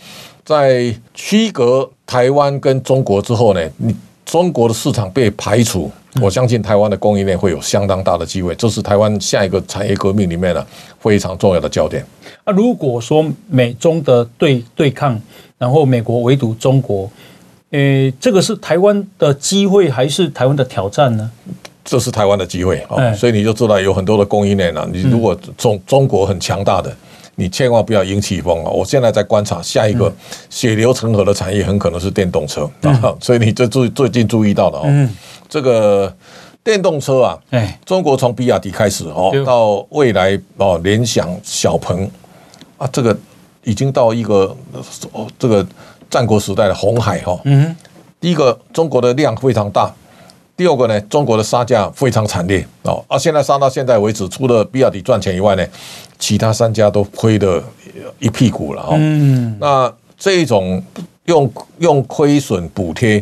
[0.46, 10.66] 在区隔台湾跟中国之后呢，你中国的市场被排除，我相信台湾的供应链会有相当大的机会，这是台湾下一个产业革命里面呢
[11.00, 12.06] 非常重要的焦点。
[12.46, 15.20] 那如果说美中的对对抗，
[15.58, 17.10] 然后美国围堵中国。
[17.72, 21.32] 诶，这个是台湾的机会还是台湾的挑战呢？
[21.86, 24.86] 这是台湾的机会啊，哦，所以你就知道有很多的供应链啊。
[24.92, 26.94] 你如果中中国很强大的，
[27.36, 28.70] 你千万不要引起风啊！
[28.70, 30.14] 我现在在观察下一个
[30.50, 33.16] 血流成河的产业，很可能是电动车啊。
[33.20, 35.10] 所以你这最最近注意到了哦，
[35.50, 36.14] 这个
[36.64, 37.40] 电动车啊，
[37.86, 42.10] 中国从比亚迪开始哦，到未来哦，联想、小鹏
[42.78, 43.18] 啊，这个
[43.64, 44.56] 已经到一个
[45.12, 45.66] 哦，这个。
[46.12, 47.74] 战国时代的红海哈，嗯，
[48.20, 49.90] 第一个中国的量非常大，
[50.58, 55.66] 第二个呢，中国的杀价非常惨烈哦，啊，现在杀到现在为止，除了比亚迪赚钱以外呢，
[56.22, 57.62] 其他三家都亏得
[58.20, 60.82] 一屁股了哦，嗯，那这种
[61.26, 63.22] 用用亏损补贴。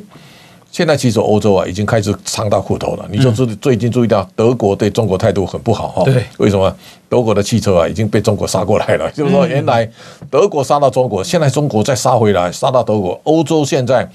[0.71, 3.03] 现在其实欧洲啊已经开始尝到苦头了。
[3.09, 6.03] 你就是最近注意到德国对中国态度很不好哈？
[6.03, 6.71] 对，为什么？
[7.09, 9.09] 德国的汽车啊已经被中国杀过来了。
[9.11, 9.89] 就是说，原来
[10.29, 13.19] 德国杀到中国，现在中国再杀回来，杀到德国。
[13.23, 14.07] 欧洲现在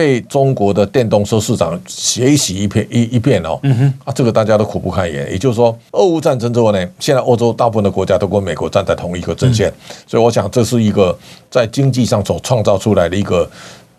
[0.00, 3.60] 被中国的电动车市场血洗一片一一片哦。
[3.64, 5.30] 嗯哼，啊，这个大家都苦不堪言。
[5.30, 9.70] 也就是说，俄乌战争之后呢，现在欧洲大部分的国家都跟美国站在同一个阵线。
[10.06, 11.14] 所以，我想这是一个
[11.50, 13.46] 在经济上所创造出来的一个。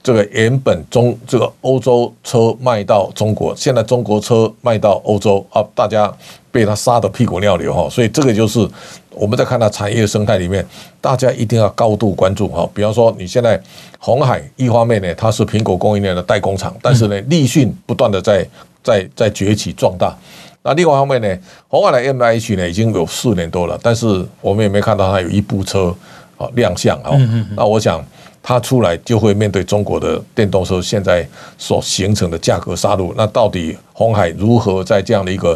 [0.04, 6.12] 这个原本中这个欧洲车卖到中国，现在中国车卖到欧洲啊，大家
[6.52, 8.68] 被他杀得屁滚尿流哈，所以这个就是
[9.10, 10.66] 我们在看到产业生态里面，
[11.00, 12.70] 大家一定要高度关注哈。
[12.74, 13.60] 比方说，你现在
[13.98, 18.46] 红海一方面呢，它是苹果供应链的代工厂，但是呢，立讯不断的在
[18.84, 20.16] 在在崛起壮大。
[20.64, 21.38] 那另外一方面呢，
[21.68, 25.96] 红海的 M I H 呢已经有四年多了，但是我们也没看到它有一部车
[26.38, 27.12] 啊亮相啊。
[27.56, 28.04] 那我想。
[28.44, 31.24] 它出来就会面对中国的电动车现在
[31.60, 35.56] 所形成的价格杀戮，那到底红海如何在这样的一个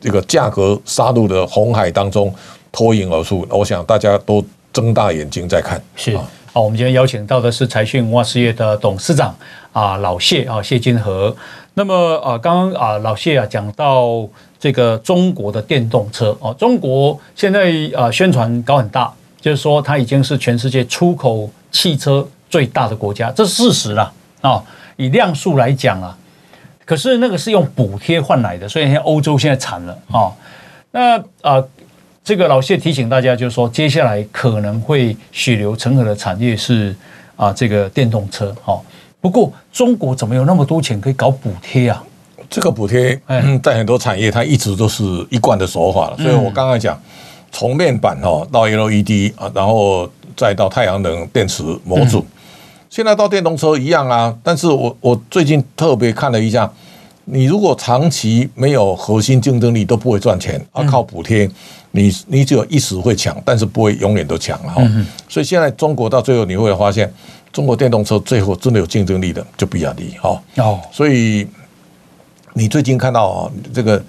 [0.00, 2.34] 这个价格杀入的红海当中
[2.72, 3.46] 脱颖而出？
[3.50, 5.80] 我想大家都睁大眼睛在看。
[5.94, 6.16] 是
[6.52, 9.34] 好，我们今天邀请到的是财讯文化事业的董事长
[9.72, 11.36] 啊，老谢啊，谢金河。
[11.74, 14.26] 那么啊，刚刚啊，老谢啊讲到
[14.58, 21.48] 这个中国的电动车哦，中国现在啊宣传搞很大，就是说它已经是全世界出口。
[21.72, 24.60] 汽车最大的国家，这是事实了啊！
[24.96, 26.18] 以量数来讲啊，
[26.90, 30.26] 可是那个是用补贴换来的，所以现在欧洲现在惨了啊。
[30.90, 31.64] 那啊，
[32.24, 36.92] 这个老谢提醒大家，就是说，接下来可能会血流成河的产业是
[37.36, 38.52] 啊，这个电动车。
[38.64, 38.76] 哈，
[39.20, 42.02] 不过中国怎么有那么多钱可以搞补贴啊？
[42.50, 43.16] 这个补贴
[43.62, 46.16] 在很多产业，它一直都是一贯的手法了。
[46.16, 47.00] 所以我刚刚讲，
[47.52, 50.10] 从面板哦到 LED 啊，然后。
[50.36, 52.24] 再到太阳能电池模组，
[52.90, 54.36] 现在到电动车一样啊。
[54.42, 56.70] 但是我我最近特别看了一下，
[57.24, 60.60] 你如果长期没有核心竞争力，都不会赚钱。
[60.72, 61.48] 啊，靠补贴，
[61.92, 64.82] 你你只有一时会强，但是不会永远都强哈。
[65.28, 67.10] 所以现在中国到最后你会发现，
[67.52, 70.42] 中国电动车最后真的有竞争力的就比亚迪哈。
[70.56, 71.46] 哦，所以
[72.54, 74.02] 你最近看到啊，这个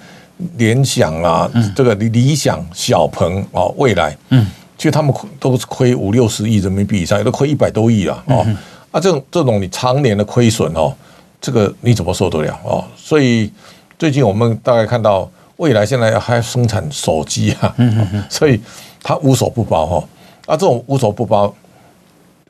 [0.57, 4.47] 联想啊，这个理想、小鹏啊，未来，嗯。
[4.77, 8.23] 其实他们都是亏五六十亿人民币以上，也都亏一百多亿啊！
[8.25, 8.43] 哦，
[8.91, 10.93] 啊，这种这种你常年的亏损哦，
[11.39, 12.83] 这个你怎么受得了哦？
[12.95, 13.51] 所以
[13.97, 17.75] 最近我们大概看到，未来现在还要生产手机啊，
[18.29, 18.61] 所以
[19.01, 20.03] 它无所不包哈。
[20.45, 21.53] 啊，这种无所不包，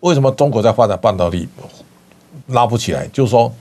[0.02, 1.48] 为什么中国在发展半导体
[2.48, 3.08] 拉不起来？
[3.14, 3.52] 就是说。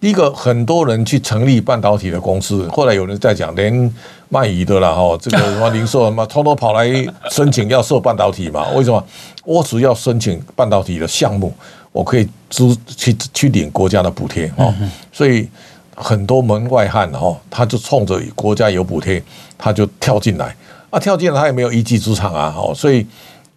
[0.00, 3.92] 第一个，很多人去成立半导体的公司，后来有人在讲，连
[4.28, 6.88] 卖鱼的啦，哈，这个 什么零售什么，偷偷跑来
[7.32, 8.68] 申请要设半导体嘛？
[8.76, 9.04] 为什么？
[9.44, 11.52] 我只要申请半导体的项目，
[11.98, 14.72] 我可以支去去领国家的补贴哦。
[15.12, 15.48] 所以
[15.94, 19.22] 很多门外汉哈，他就冲着国家有补贴，
[19.56, 20.54] 他就跳进来
[20.90, 23.06] 啊，跳进来他也没有一技之长啊，哦，所以。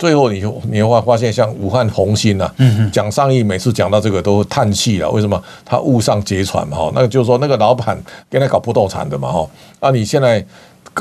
[0.01, 2.51] 最后，你你会发现，像武汉红星呐，
[2.91, 5.07] 蒋尚义每次讲到这个都叹气了。
[5.11, 5.39] 为什么？
[5.63, 7.95] 他误上贼船嘛，哈，那个就是说，那个老板
[8.27, 9.47] 跟他搞不动产的嘛，哈。
[9.79, 10.43] 啊，你现在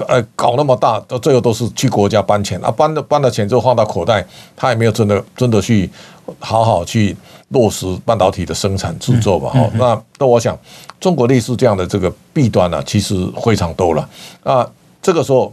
[0.08, 4.24] 呃搞那么大，到最后都是去国家搬钱啊，搬了搬了钱之后放到口袋，
[4.56, 5.90] 他也没有真的真的去
[6.38, 7.16] 好好去
[7.48, 9.70] 落实半导体的生产制作吧，哈。
[9.74, 10.58] 那那我想，
[10.98, 14.08] 中国类似这样的这个弊端呢，其实非常多了。
[14.42, 14.68] 啊，
[15.02, 15.52] 这个时候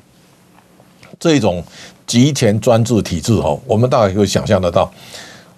[1.19, 1.63] 这种。
[2.07, 4.89] 集权专制体制哈，我们大概可以想象得到，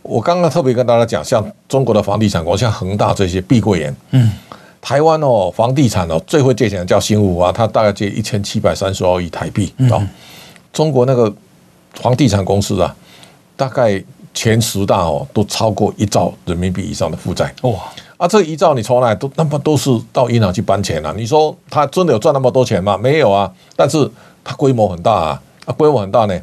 [0.01, 4.31] 我刚刚特别跟大家讲，像中国的房地产国，像恒大这些碧桂园，嗯，
[4.81, 9.99] 台湾哦，房地产哦，最会借钱的叫新五啊，他大概借一千七百三十二亿台币啊。
[10.71, 11.33] 中国那个
[11.93, 12.95] 房地产公司啊，
[13.57, 14.01] 大概
[14.33, 17.73] 前十大哦，都超过一兆人民币以上的负债哇。
[18.17, 21.15] 啊，这一兆你从来都那么都是到银行去搬钱了，啊？
[21.17, 22.97] 你说他真的有赚那么多钱吗？
[22.97, 24.09] 没有啊，但是
[24.43, 26.37] 他规模很大啊，啊，规模很大呢，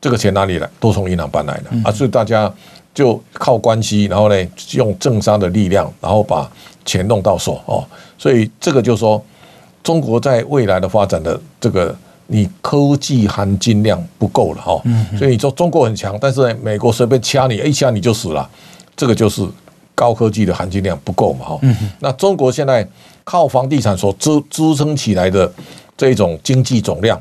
[0.00, 0.70] 这个钱哪里来？
[0.78, 2.52] 都从银行搬来的啊，所以大家
[2.94, 6.48] 就靠关系，然后呢，用政商的力量，然后把
[6.86, 7.84] 钱弄到手哦。
[8.16, 9.22] 所以这个就是说，
[9.82, 11.94] 中国在未来的发展的这个，
[12.26, 14.80] 你科技含金量不够了哈。
[15.18, 18.48] 所以你说中国很强，但是呢，美国随便掐你，一掐你就死了，
[18.96, 19.46] 这个就是。
[19.98, 21.46] 高科技的含金量不够嘛？
[21.46, 21.60] 哈，
[22.00, 22.86] 那中国现在
[23.24, 25.50] 靠房地产所支支撑起来的
[25.96, 27.18] 这种经济总量，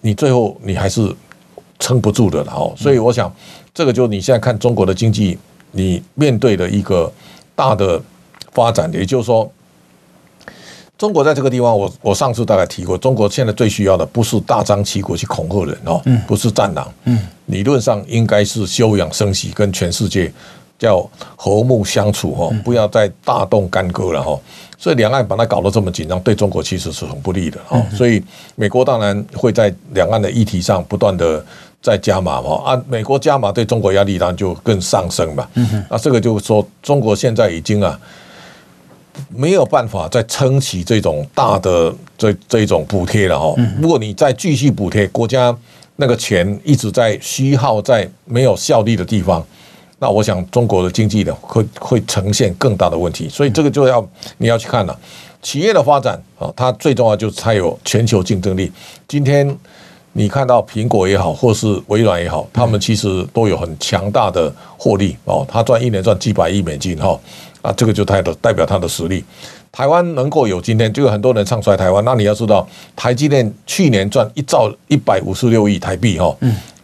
[0.00, 1.14] 你最后你还是
[1.78, 2.72] 撑不住的了哦。
[2.78, 3.30] 所以我想，
[3.74, 5.36] 这个就你现在看中国的经济，
[5.72, 7.12] 你面对的一个
[7.54, 8.00] 大的
[8.52, 9.50] 发展，也就是说，
[10.96, 20.32] 中国在这个地方，我我上次大概提过，中国现在最需要的不是大张旗鼓去恐吓人哦，不是战狼，嗯，理论上应该是休养生息，跟全世界。
[20.78, 24.36] 叫和睦相处哦，不要再大动干戈了哈。
[24.76, 27.80] 所以两岸把它搞得这么紧张，对中国其实是很不利的哦。
[27.96, 28.20] 所以
[28.56, 31.44] 美国当然会在两岸的议题上不断的
[31.80, 35.46] 在加码嘛啊，美国加码对中国压力当然就更上升嘛。
[35.88, 37.96] 那这个就是说，中国现在已经啊
[39.28, 43.54] 没有办法再撑起这种大的这这种补贴了哈。
[43.80, 45.56] 如果你再继续补贴，国家
[45.96, 49.44] 那个钱一直在虚耗在没有效力的地方。
[49.98, 54.04] 那我想中国的经济呢会会呈现更大的问题，所以这个就要
[54.38, 54.98] 你要去看了，
[55.40, 58.72] 企业的发展啊，它最重要就是它有全球竞争力。
[59.06, 59.56] 今天
[60.12, 67.16] 你看到苹果也好，或是微软也好，他们其实都有很强大的获利哦，他赚一年赚几百亿美金哈
[67.62, 69.24] 啊，这个就代表代表他的实力。
[69.70, 76.36] 台湾能够有今天，就有很多人唱衰台湾，那你要知道，台积电去年赚一兆一百五十六亿台币哈。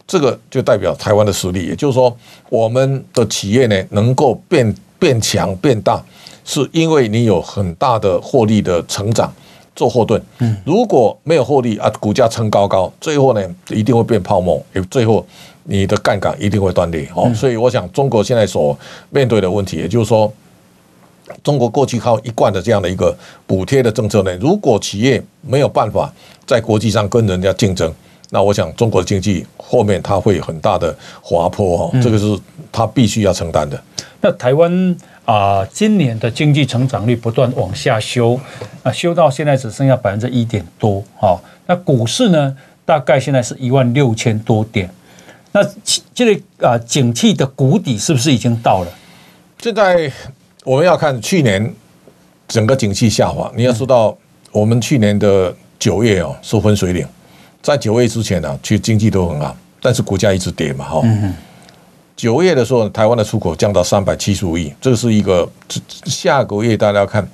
[0.07, 2.11] 这个就代表台湾的实力，也就是说，
[2.49, 6.03] 我们的企业呢能够变变强变大，
[6.43, 9.31] 是因为你有很大的获利的成长
[9.75, 10.19] 做后盾。
[10.65, 14.59] 如果没有获利啊，股价撑高高，最后呢一定会变泡沫，
[14.89, 15.23] 最后
[15.65, 17.07] 你的杠杆一定会断裂。
[17.13, 18.75] 哦，所以我想中国现在所
[19.11, 20.33] 面对的问题，也就是说，
[21.43, 23.15] 中国过去靠一贯的这样的一个
[23.45, 26.11] 补贴的政策呢，如果企业没有办法
[26.45, 27.93] 在国际上跟人家竞争。
[28.31, 32.39] 那我想，中国的经济后面它会有很大的滑坡哈，这个是
[32.71, 33.83] 它必须要承担的。
[34.21, 38.39] 那台湾啊，今年的经济成长率不断往下修，
[38.83, 41.41] 啊，修到现在只剩下百分之一点多哈。
[41.65, 42.55] 那股市呢，
[42.85, 44.87] 大概现在是一万六千多点。
[45.51, 45.67] 那
[46.13, 48.91] 这个啊，景气的谷底是不是已经到了？
[49.59, 50.11] 现在
[50.69, 51.73] 我们要看去年
[52.47, 54.15] 整个景气下滑，你要知道，
[54.51, 57.03] 我们去年的九月哦，是分水岭。
[57.59, 61.01] 在九月之前呢、啊，其实经济都很好，但是股价一直跌嘛，哈。
[62.15, 65.49] 九月的时候，台湾的出口降到三百七十五亿，这是一个
[66.05, 67.27] 下个月大家要看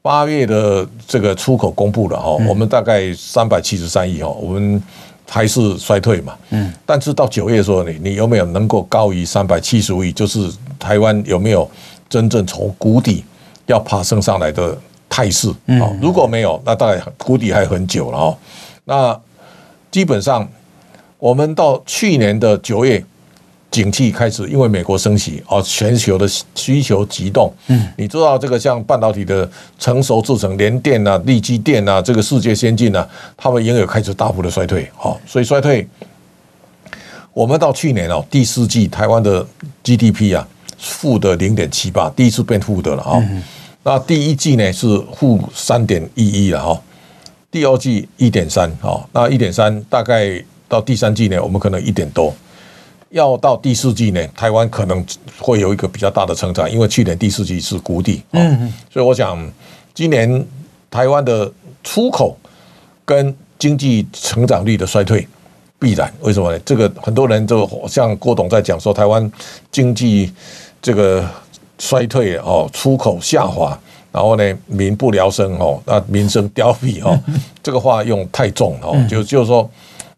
[0.00, 4.82] 八月的这个出口公布了哈，我们大概三百七十三亿哈，我们
[5.30, 6.72] 还是衰退嘛，嗯。
[6.84, 10.10] 但是到九月的时候，你你有没有能够高于三百七十五亿？
[10.10, 11.70] 就是台湾有没有
[12.12, 13.24] 真正从谷底
[13.64, 14.76] 要爬升上来的
[15.08, 15.48] 态势？
[15.80, 18.36] 啊，如果没有，那大概谷底还很久了哦。
[18.84, 19.18] 那
[19.90, 20.46] 基本上，
[21.18, 23.02] 我们到去年的九月，
[23.70, 27.50] 景气开始，因为美国升息，哦，全球的需求急冻。
[27.68, 33.08] 嗯，你知道这个像半导体的成熟制程，联电啊、力积电啊，这个世界先进啊，
[33.38, 34.86] 他们也有开始大幅的衰退。
[34.94, 35.88] 好，所以衰退，
[37.32, 39.46] 我们到去年哦第四季台湾的
[39.82, 40.46] GDP 啊
[40.82, 43.22] 负的零点七八，第一次变负的了啊。
[43.84, 46.82] 那第一季呢是负三点一一了哈。
[47.50, 52.34] 第二季一点三，哈，那一点三大概到第三季呢，我们可能一点多，
[53.10, 55.04] 要到第四季呢，台湾可能
[55.38, 59.38] 会有一个比较大的成长，因为去年第四季是谷底，嗯，所以我想
[59.92, 60.46] 今年
[60.90, 61.52] 台湾的
[61.84, 62.36] 出口
[63.04, 65.28] 跟经济成长率的衰退
[65.78, 66.58] 必然，为什么呢？
[66.60, 69.30] 这个很多人就像郭董在讲说，台湾
[69.70, 70.32] 经济
[70.82, 71.24] 这个
[71.78, 73.78] 衰退哦，出口下滑。
[74.12, 77.18] 然后呢，民不聊生哦，那民生凋敝哦，
[77.62, 79.66] 这个话用太重哦，就就是说，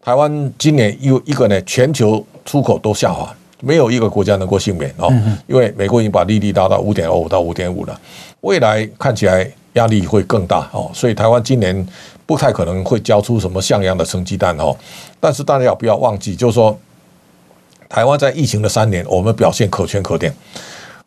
[0.03, 5.09] 台湾今年又一个呢，全球出口都下滑，没有一个国家能够幸免哦，
[5.47, 7.97] 因为美国已经把利率拉到五点二五到五点五了，
[8.41, 11.87] 未来看起来压力会更大哦，所以台湾今年
[12.25, 14.75] 不太可能会交出什么像样的成绩单哦，
[15.21, 16.77] 但是大家也不要忘记，就是说。
[17.95, 20.35] 台湾在疫情的三年，我们表现可圈可点。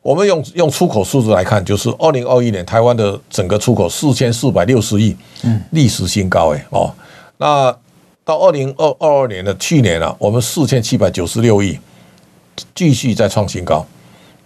[0.00, 6.90] 我们用用出口数字来看，就是二零二一年台湾的整个出口四千四百六十亿，嗯，历史新高诶哦。
[7.36, 7.70] 那
[8.24, 11.78] 到二零二二二年的去年啊，我们四千七百九十六亿，
[12.74, 13.84] 继续在创新高。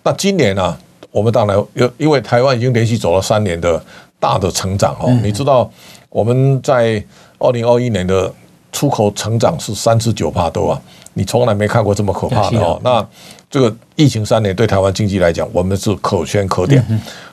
[0.03, 0.77] 那今年呢，
[1.13, 3.81] 我们当然有，因为台湾已经连续走了三年的
[4.19, 5.17] 大的成长哦。
[5.23, 5.71] 你知道
[6.09, 7.01] 我们在
[7.39, 8.35] 二零二一年的
[8.73, 10.83] 出口成长是三十九帕多啊，
[11.15, 12.81] 你从来没看过这么可怕的哦。
[12.83, 13.07] 那
[13.51, 16.83] 这个疫情三年对台湾经济来讲，我们是可圈可点。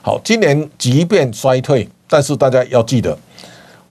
[0.02, 3.16] 好，今年即便衰退，但是大家要记得，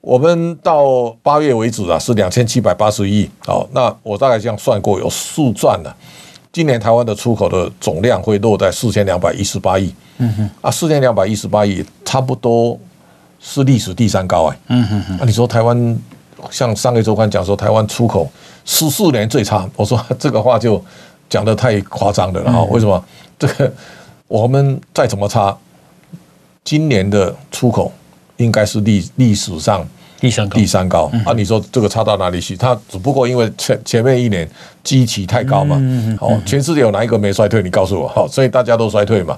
[0.01, 3.29] 我们到八月为止啊是两千七百八十亿。
[3.45, 5.95] 好，那我大概这样算过，有数赚了。
[6.51, 12.77] 今年台湾的出口的总量会落在四千两百一十八亿，嗯哼，啊，四千两百一十八亿差不多
[13.39, 15.99] 是历史第三高哎，嗯哼哼，那你说台湾
[16.49, 18.27] 像上个周刊讲说台湾出口
[18.71, 20.79] 十四年最差，我说这个话就
[21.27, 23.03] 讲的太夸张了然后，为什么？
[23.39, 23.73] 这个
[24.27, 25.57] 我们再怎么差，
[26.63, 27.91] 今年的出口
[28.37, 29.83] 应该是历历史上。
[30.19, 31.33] 第三高，第三高啊！
[31.33, 32.55] 你说这个差到哪里去？
[32.55, 34.47] 它只不过因为前前面一年
[34.83, 35.81] 基期太高嘛。
[36.19, 37.63] 哦，全世界有哪一个没衰退？
[37.63, 38.07] 你告诉我。
[38.09, 39.35] 好，所以大家都衰退嘛。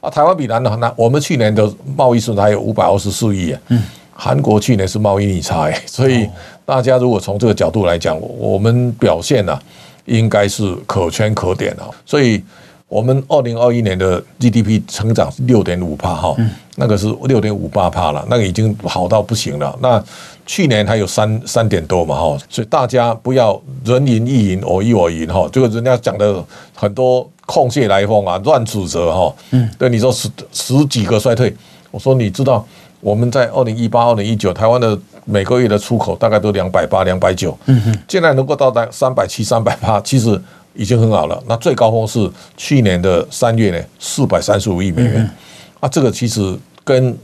[0.00, 3.60] 啊，台湾比南的那我们去年的贸易顺差还有五百二十四亿啊。
[3.68, 3.82] 嗯。
[4.14, 6.28] 韩国去年是贸易逆差哎， 所以
[6.64, 9.58] 大家如果从这个角度来讲，我们表现呢
[10.06, 11.90] 应该是可圈可点啊。
[12.06, 12.42] 所以。
[12.86, 16.36] 我们二零二一年的 GDP 成长是六点五帕哈，
[16.76, 19.76] 那个是六点五八帕了，那个已经好到不行了。
[19.80, 20.00] 那
[20.46, 29.34] 去年还有三三点多嘛哈，所以大家不要人云亦云，我一我云哈，这个人家讲的很多空穴来风啊，乱指责哈。
[29.50, 31.52] 嗯，对你说十十几个衰退，
[31.90, 32.64] 我说你知道
[33.04, 40.40] 我们在二零一八、二零一九台湾的每个月的出口大概都两百八、两百九，嗯哼，现在能够到达三百七、三百八，其实。
[40.76, 41.40] 已经很好了。
[41.46, 45.30] 那最高峰是去年的三月呢，四百三十五亿美元。
[45.78, 47.16] 啊，这个其实跟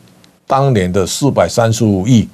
[0.47, 2.28] 当年的四百三十五亿，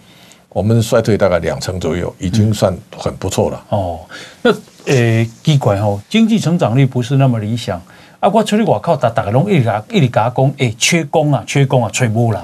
[0.51, 3.64] 我们衰退大概两成左右，已经算很不错了。
[3.70, 4.01] 哦，
[4.42, 4.53] 那
[4.84, 7.80] 呃，奇怪哦，经济成长率不是那么理想。
[8.20, 12.42] 啊，我出去外口，大大家拢一直一直讲，哎，缺工啊，缺工啊，吹不人。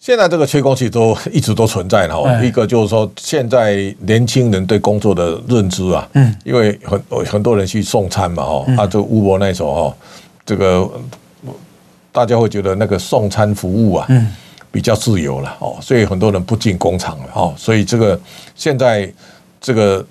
[0.00, 2.42] 现在这个缺工其实都一直都存在了。
[2.42, 9.96] 一个就是说，现在年轻人对工作的认知啊，嗯，因为很很多人去送餐嘛，哈，啊，这个 Uber 那时候哈，
[10.46, 10.90] 这个
[12.10, 14.26] 大家会觉得那个送餐服务啊，嗯，
[14.72, 18.18] 比较自由了，哦，所以很多人不进工厂了，哦，所以这个
[18.54, 19.12] 现在
[19.60, 20.02] 这个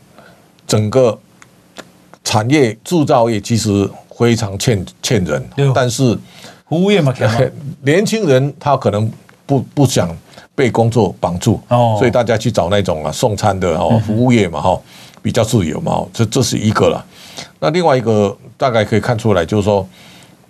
[0.68, 1.18] 整个
[2.24, 6.16] 产业制造业其实非常欠欠人，但是
[6.68, 7.12] 服务业嘛，
[7.82, 9.12] 年轻人他可能。
[9.50, 10.16] 不不想
[10.54, 11.60] 被工作绑住，
[11.98, 14.80] 所以大家去找那种啊送餐的哦服务业嘛哈，
[15.24, 17.04] 比较自由嘛，这这是一个了。
[17.60, 19.88] 那另外一个大概可以看出来，就是说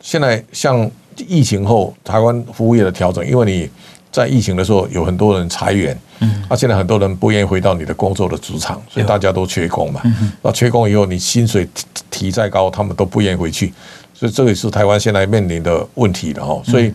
[0.01, 3.69] 现在像疫情后台湾服务业的调整，因为你
[4.11, 10.01] 在疫情的时候有很多人裁员，嗯，那现在很多人不愿意回到你的工作的职场，所以大家都缺工嘛。
[10.41, 11.65] 那缺工以后，你薪水
[12.11, 13.73] 提再高，他们都不愿意回去，
[14.13, 16.61] 所以这也是台湾现在面临的问题了哈。
[16.65, 16.93] 所以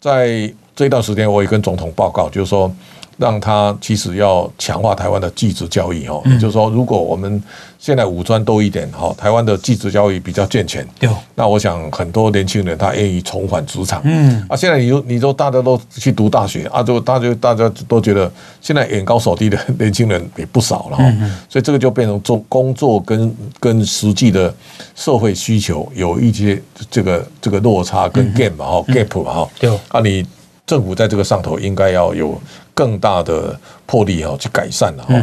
[0.00, 2.72] 在这一段时间，我也跟总统报告，就是说，
[3.18, 7.42] 让他其实要强化台湾的技职教育哦，也就是说，如果我们
[7.78, 10.86] 现在武专多一点哈，台湾的技职教育比较健全，
[11.34, 14.00] 那我想很多年轻人他愿意重返职场。
[14.04, 21.04] 嗯，啊，现在你说你说大家都去读大学啊，就大家大家都觉得现在眼高手低的年轻人也不少了哈，
[21.50, 24.52] 所以这个就变成做工作跟跟实际的
[24.94, 26.60] 社会需求有一些
[26.90, 30.24] 这个这个落差跟 gap 嘛哈 gap 嘛哈，对，啊你。
[30.66, 32.40] 政府在这个上头应该要有
[32.72, 35.14] 更大的魄力哈，去改善了哈。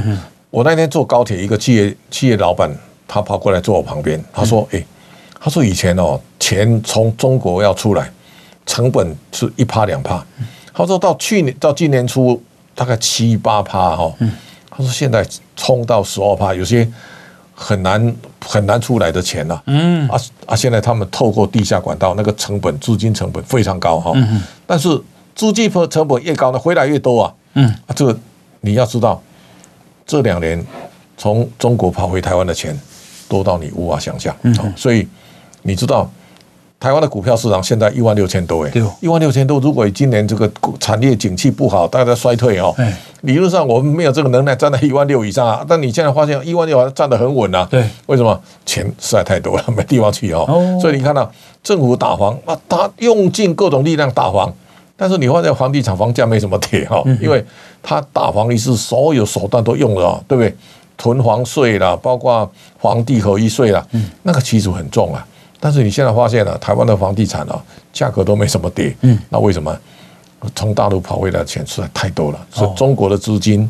[0.51, 2.69] 我那天坐高铁，一个企业企业老板
[3.07, 4.83] 他跑过来坐我旁边，他说：“哎，
[5.39, 8.11] 他说以前哦，钱从中国要出来，
[8.65, 10.25] 成本是一趴两趴。
[10.73, 12.41] 他说到去年到今年初
[12.75, 14.13] 大概七八趴哈。
[14.69, 15.25] 他说现在
[15.55, 16.87] 冲到十二趴，有些
[17.53, 18.15] 很难
[18.45, 19.63] 很难出来的钱了。
[19.67, 24.13] 嗯啊啊，现在他们透过地下管道，那个成本资金成本非常高哈。
[24.67, 24.99] 但是。
[25.39, 27.33] 资金成本越高呢，回来越多啊。
[27.53, 28.19] 嗯，啊，这个
[28.59, 29.21] 你要知道，
[30.05, 30.61] 这两年
[31.15, 32.77] 从中国跑回台湾的钱
[33.29, 34.35] 多到你无法想象。
[34.41, 35.07] 嗯，所以
[35.61, 36.11] 你知道
[36.77, 39.61] 台湾的股票市场现在一万六千多哎，对，一万六千多。
[39.61, 42.75] 如果今年这个产业景气不好，大家衰退哦，
[43.21, 45.65] 理论上我们没有这个能耐站在一万六以上啊。
[45.65, 47.65] 但你现在发现一万六还站得很稳啊。
[47.71, 48.37] 对，为什么？
[48.65, 50.45] 钱实在太多了，没地方去哦。
[50.81, 51.31] 所以你看到
[51.63, 54.53] 政府打房啊，他用尽各种力量打房。
[54.99, 57.43] 但是你发现房地产房价没什么跌哈，因为
[57.81, 60.53] 它大房一是所有手段都用了，对不对？
[60.97, 65.25] 囤房税啦，包括房地合一税啦，嗯，那个其实很重啊。
[65.57, 69.73] 但是你现在发现了，台湾的房地产啊，价格都没什么跌，嗯，那为什么？
[70.55, 73.69] 从大陆跑回来的钱实在太多了，所以中国的资金，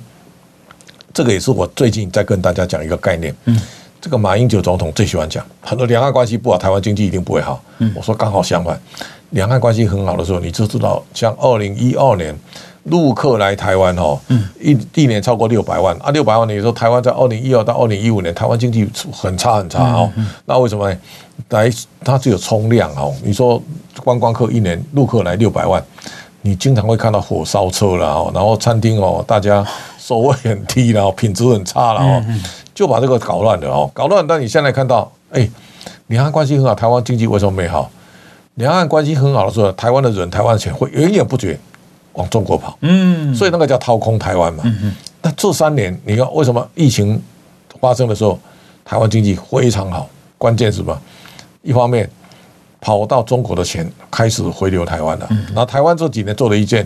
[1.14, 3.60] 这个也是我最近在跟大家讲一个概念，嗯，
[4.00, 8.80] 这个马英九总统最喜欢讲，很多两岸关系不好，台湾经济一定不会好，嗯，我说刚好相反，
[9.32, 12.36] 两岸关系很好的时候，你就知道，像二零一二年。
[12.86, 14.18] 陆客来台湾哦，
[14.60, 16.48] 一一年超过六百万啊，六百万。
[16.48, 20.10] 你说台湾在二零一二到二零一五年，台湾经济很差很差哦。
[20.46, 20.98] 那为什么呢？
[21.50, 21.70] 来，
[22.04, 23.14] 它只有冲量哦。
[23.22, 23.62] 你说
[24.02, 25.84] 观光客一年陆客来六百万，
[26.42, 29.64] 你经常会看到火烧车了哦，然后餐厅哦，大家
[30.00, 32.24] 收费很低了，品质很差了哦，
[32.74, 34.26] 就把这个搞乱了哦，搞乱。
[34.26, 35.48] 但你现在看到，哎，
[36.08, 37.92] 两岸关系很好，台湾经济为什么没好？
[38.60, 41.57] 两岸关系很好的时候，台湾的人、台湾的钱会源源不绝。
[42.14, 44.64] 往中国跑，嗯，所以那个叫掏空台湾嘛。
[44.66, 47.22] 嗯，那这三年，你看为什么疫情
[47.80, 48.38] 发生的时候，
[48.84, 50.10] 台湾经济非常好？
[50.38, 51.01] 关键是什么？
[51.62, 52.10] 一方面
[52.82, 55.30] 跑到中国的钱开始回流台湾了。
[55.53, 56.86] 那台湾这几年做了一件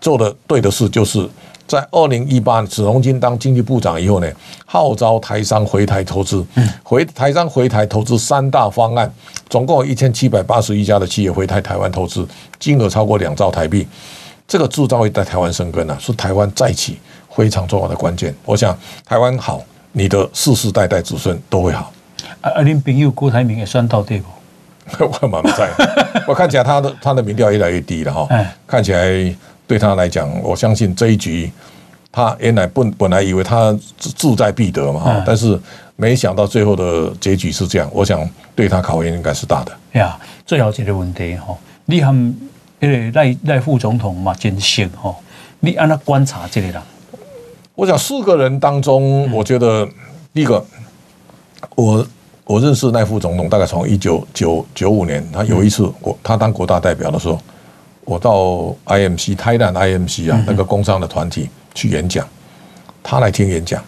[0.00, 1.28] 做的对的事，就是
[1.66, 4.30] 在二零一八年，史荣金当经济部长以后呢，
[4.66, 6.44] 号召台商回台投资。
[6.82, 9.10] 回台商回台投资三大方案，
[9.48, 12.26] 总共有一千七百八十一家的企业回台台湾投资，
[12.58, 13.86] 金额超过两兆台币。
[14.46, 16.98] 这个制造业在台湾生根啊，是台湾再起
[17.34, 18.34] 非常重要的关键。
[18.44, 19.62] 我想台湾好，
[19.92, 21.90] 你的世世代代子孙都会好。
[22.42, 24.26] 啊，啊，您朋友郭台铭也算到对不？
[25.22, 25.70] 我蛮不在，
[26.28, 28.28] 我看起来他的他的民调越来越低了哈。
[28.66, 29.34] 看起来
[29.66, 31.50] 对他来讲，我相信这一局
[32.10, 35.58] 他原来本本来以为他志在必得嘛哈，但是
[35.96, 37.90] 没想到最后的结局是这样。
[37.92, 39.72] 我想对他考验应该是大的。
[39.92, 42.34] 呀，最好解决问题哈，你很。
[43.14, 45.14] 赖赖副总统嘛，真行哈！
[45.60, 46.82] 你按他观察这个人，
[47.74, 49.88] 我想四个人当中，我觉得
[50.34, 50.62] 第一个，
[51.76, 52.06] 我
[52.44, 57.40] 我认识赖副总统大概从一九九九五年，他有一次我他当国大代表的时候，
[58.04, 62.26] 我到 IMC 台南 IMC 啊那个工商的团体去演讲，
[63.02, 63.82] 他来听演讲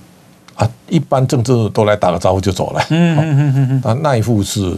[0.55, 4.77] 啊，一般政治都来打个招呼就走了，嗯嗯嗯嗯，那一副是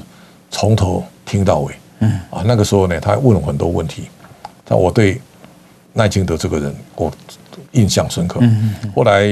[0.50, 1.74] 从头听到尾。
[2.00, 4.04] 嗯啊，那个时候呢，他问了很多问题，
[4.64, 5.20] 但我对
[5.94, 7.12] 赖清德这个人我
[7.72, 8.38] 印象深刻。
[8.42, 8.92] 嗯嗯。
[8.94, 9.22] 后来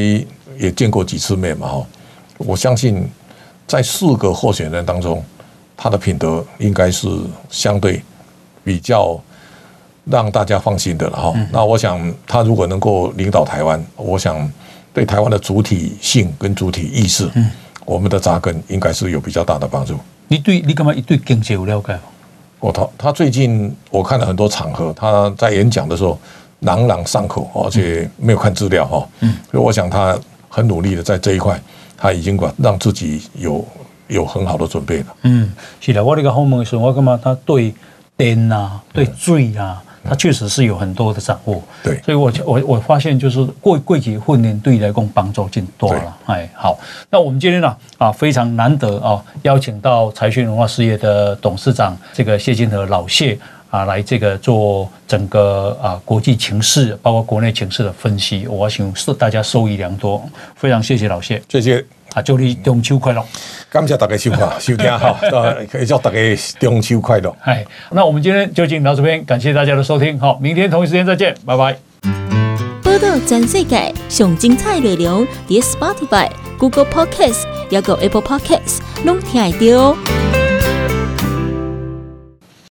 [0.58, 1.86] 也见过几次面嘛，哈，
[2.38, 3.08] 我相信
[3.66, 5.24] 在四个候选人当中，
[5.76, 7.08] 他的品德应该是
[7.50, 8.02] 相对
[8.64, 9.20] 比较
[10.10, 11.34] 让大家放心的了，哈。
[11.52, 14.50] 那我想他如果能够领导台湾，我想
[14.94, 17.50] 对台湾的主体性跟主体意识，嗯，
[17.84, 19.98] 我们的扎根应该是有比较大的帮助。
[20.28, 20.92] 你对你干嘛？
[20.92, 21.98] 你对经济有了解？
[22.60, 26.18] 我他他最近我看了很多场合，他在演讲的时候
[26.60, 31.60] 朗朗上口，而且没有看资料哈，嗯，所以我想他很努力的在这一块，
[31.96, 33.64] 他已经把让自己有
[34.08, 35.06] 有很好的准备了。
[35.22, 37.20] 嗯，是的，我那个访问的时候，我干嘛？
[37.22, 37.74] 他对
[38.16, 39.82] 电啊，对水啊。
[40.08, 46.78] 他确实是有很多的掌握，对，所以我我我发现就是过过去训练对你来讲帮助更多了，哎，好，
[47.10, 53.38] 那我们今天呢啊非常难得啊邀请到财讯文化事业的董事长这个谢金和老谢
[53.70, 60.22] 啊来这个做整个啊国际情势包括国内情势的分析，我想是大家受益良多，
[60.54, 61.84] 非常谢谢老谢，谢谢。
[62.16, 63.22] 啊，祝你中秋快乐！
[63.68, 65.14] 感谢大家收看 收听哈，
[65.70, 66.18] 可以祝大家
[66.58, 67.36] 中秋快乐。
[67.44, 71.76] 哎，那我们今天就进到这边，感谢大家的收听，好，明天同一时间再见，拜拜。
[72.82, 80.35] 播到全世界上精彩内容，伫 Spotify、Google Podcasts，还有 Apple Podcasts，拢听得到。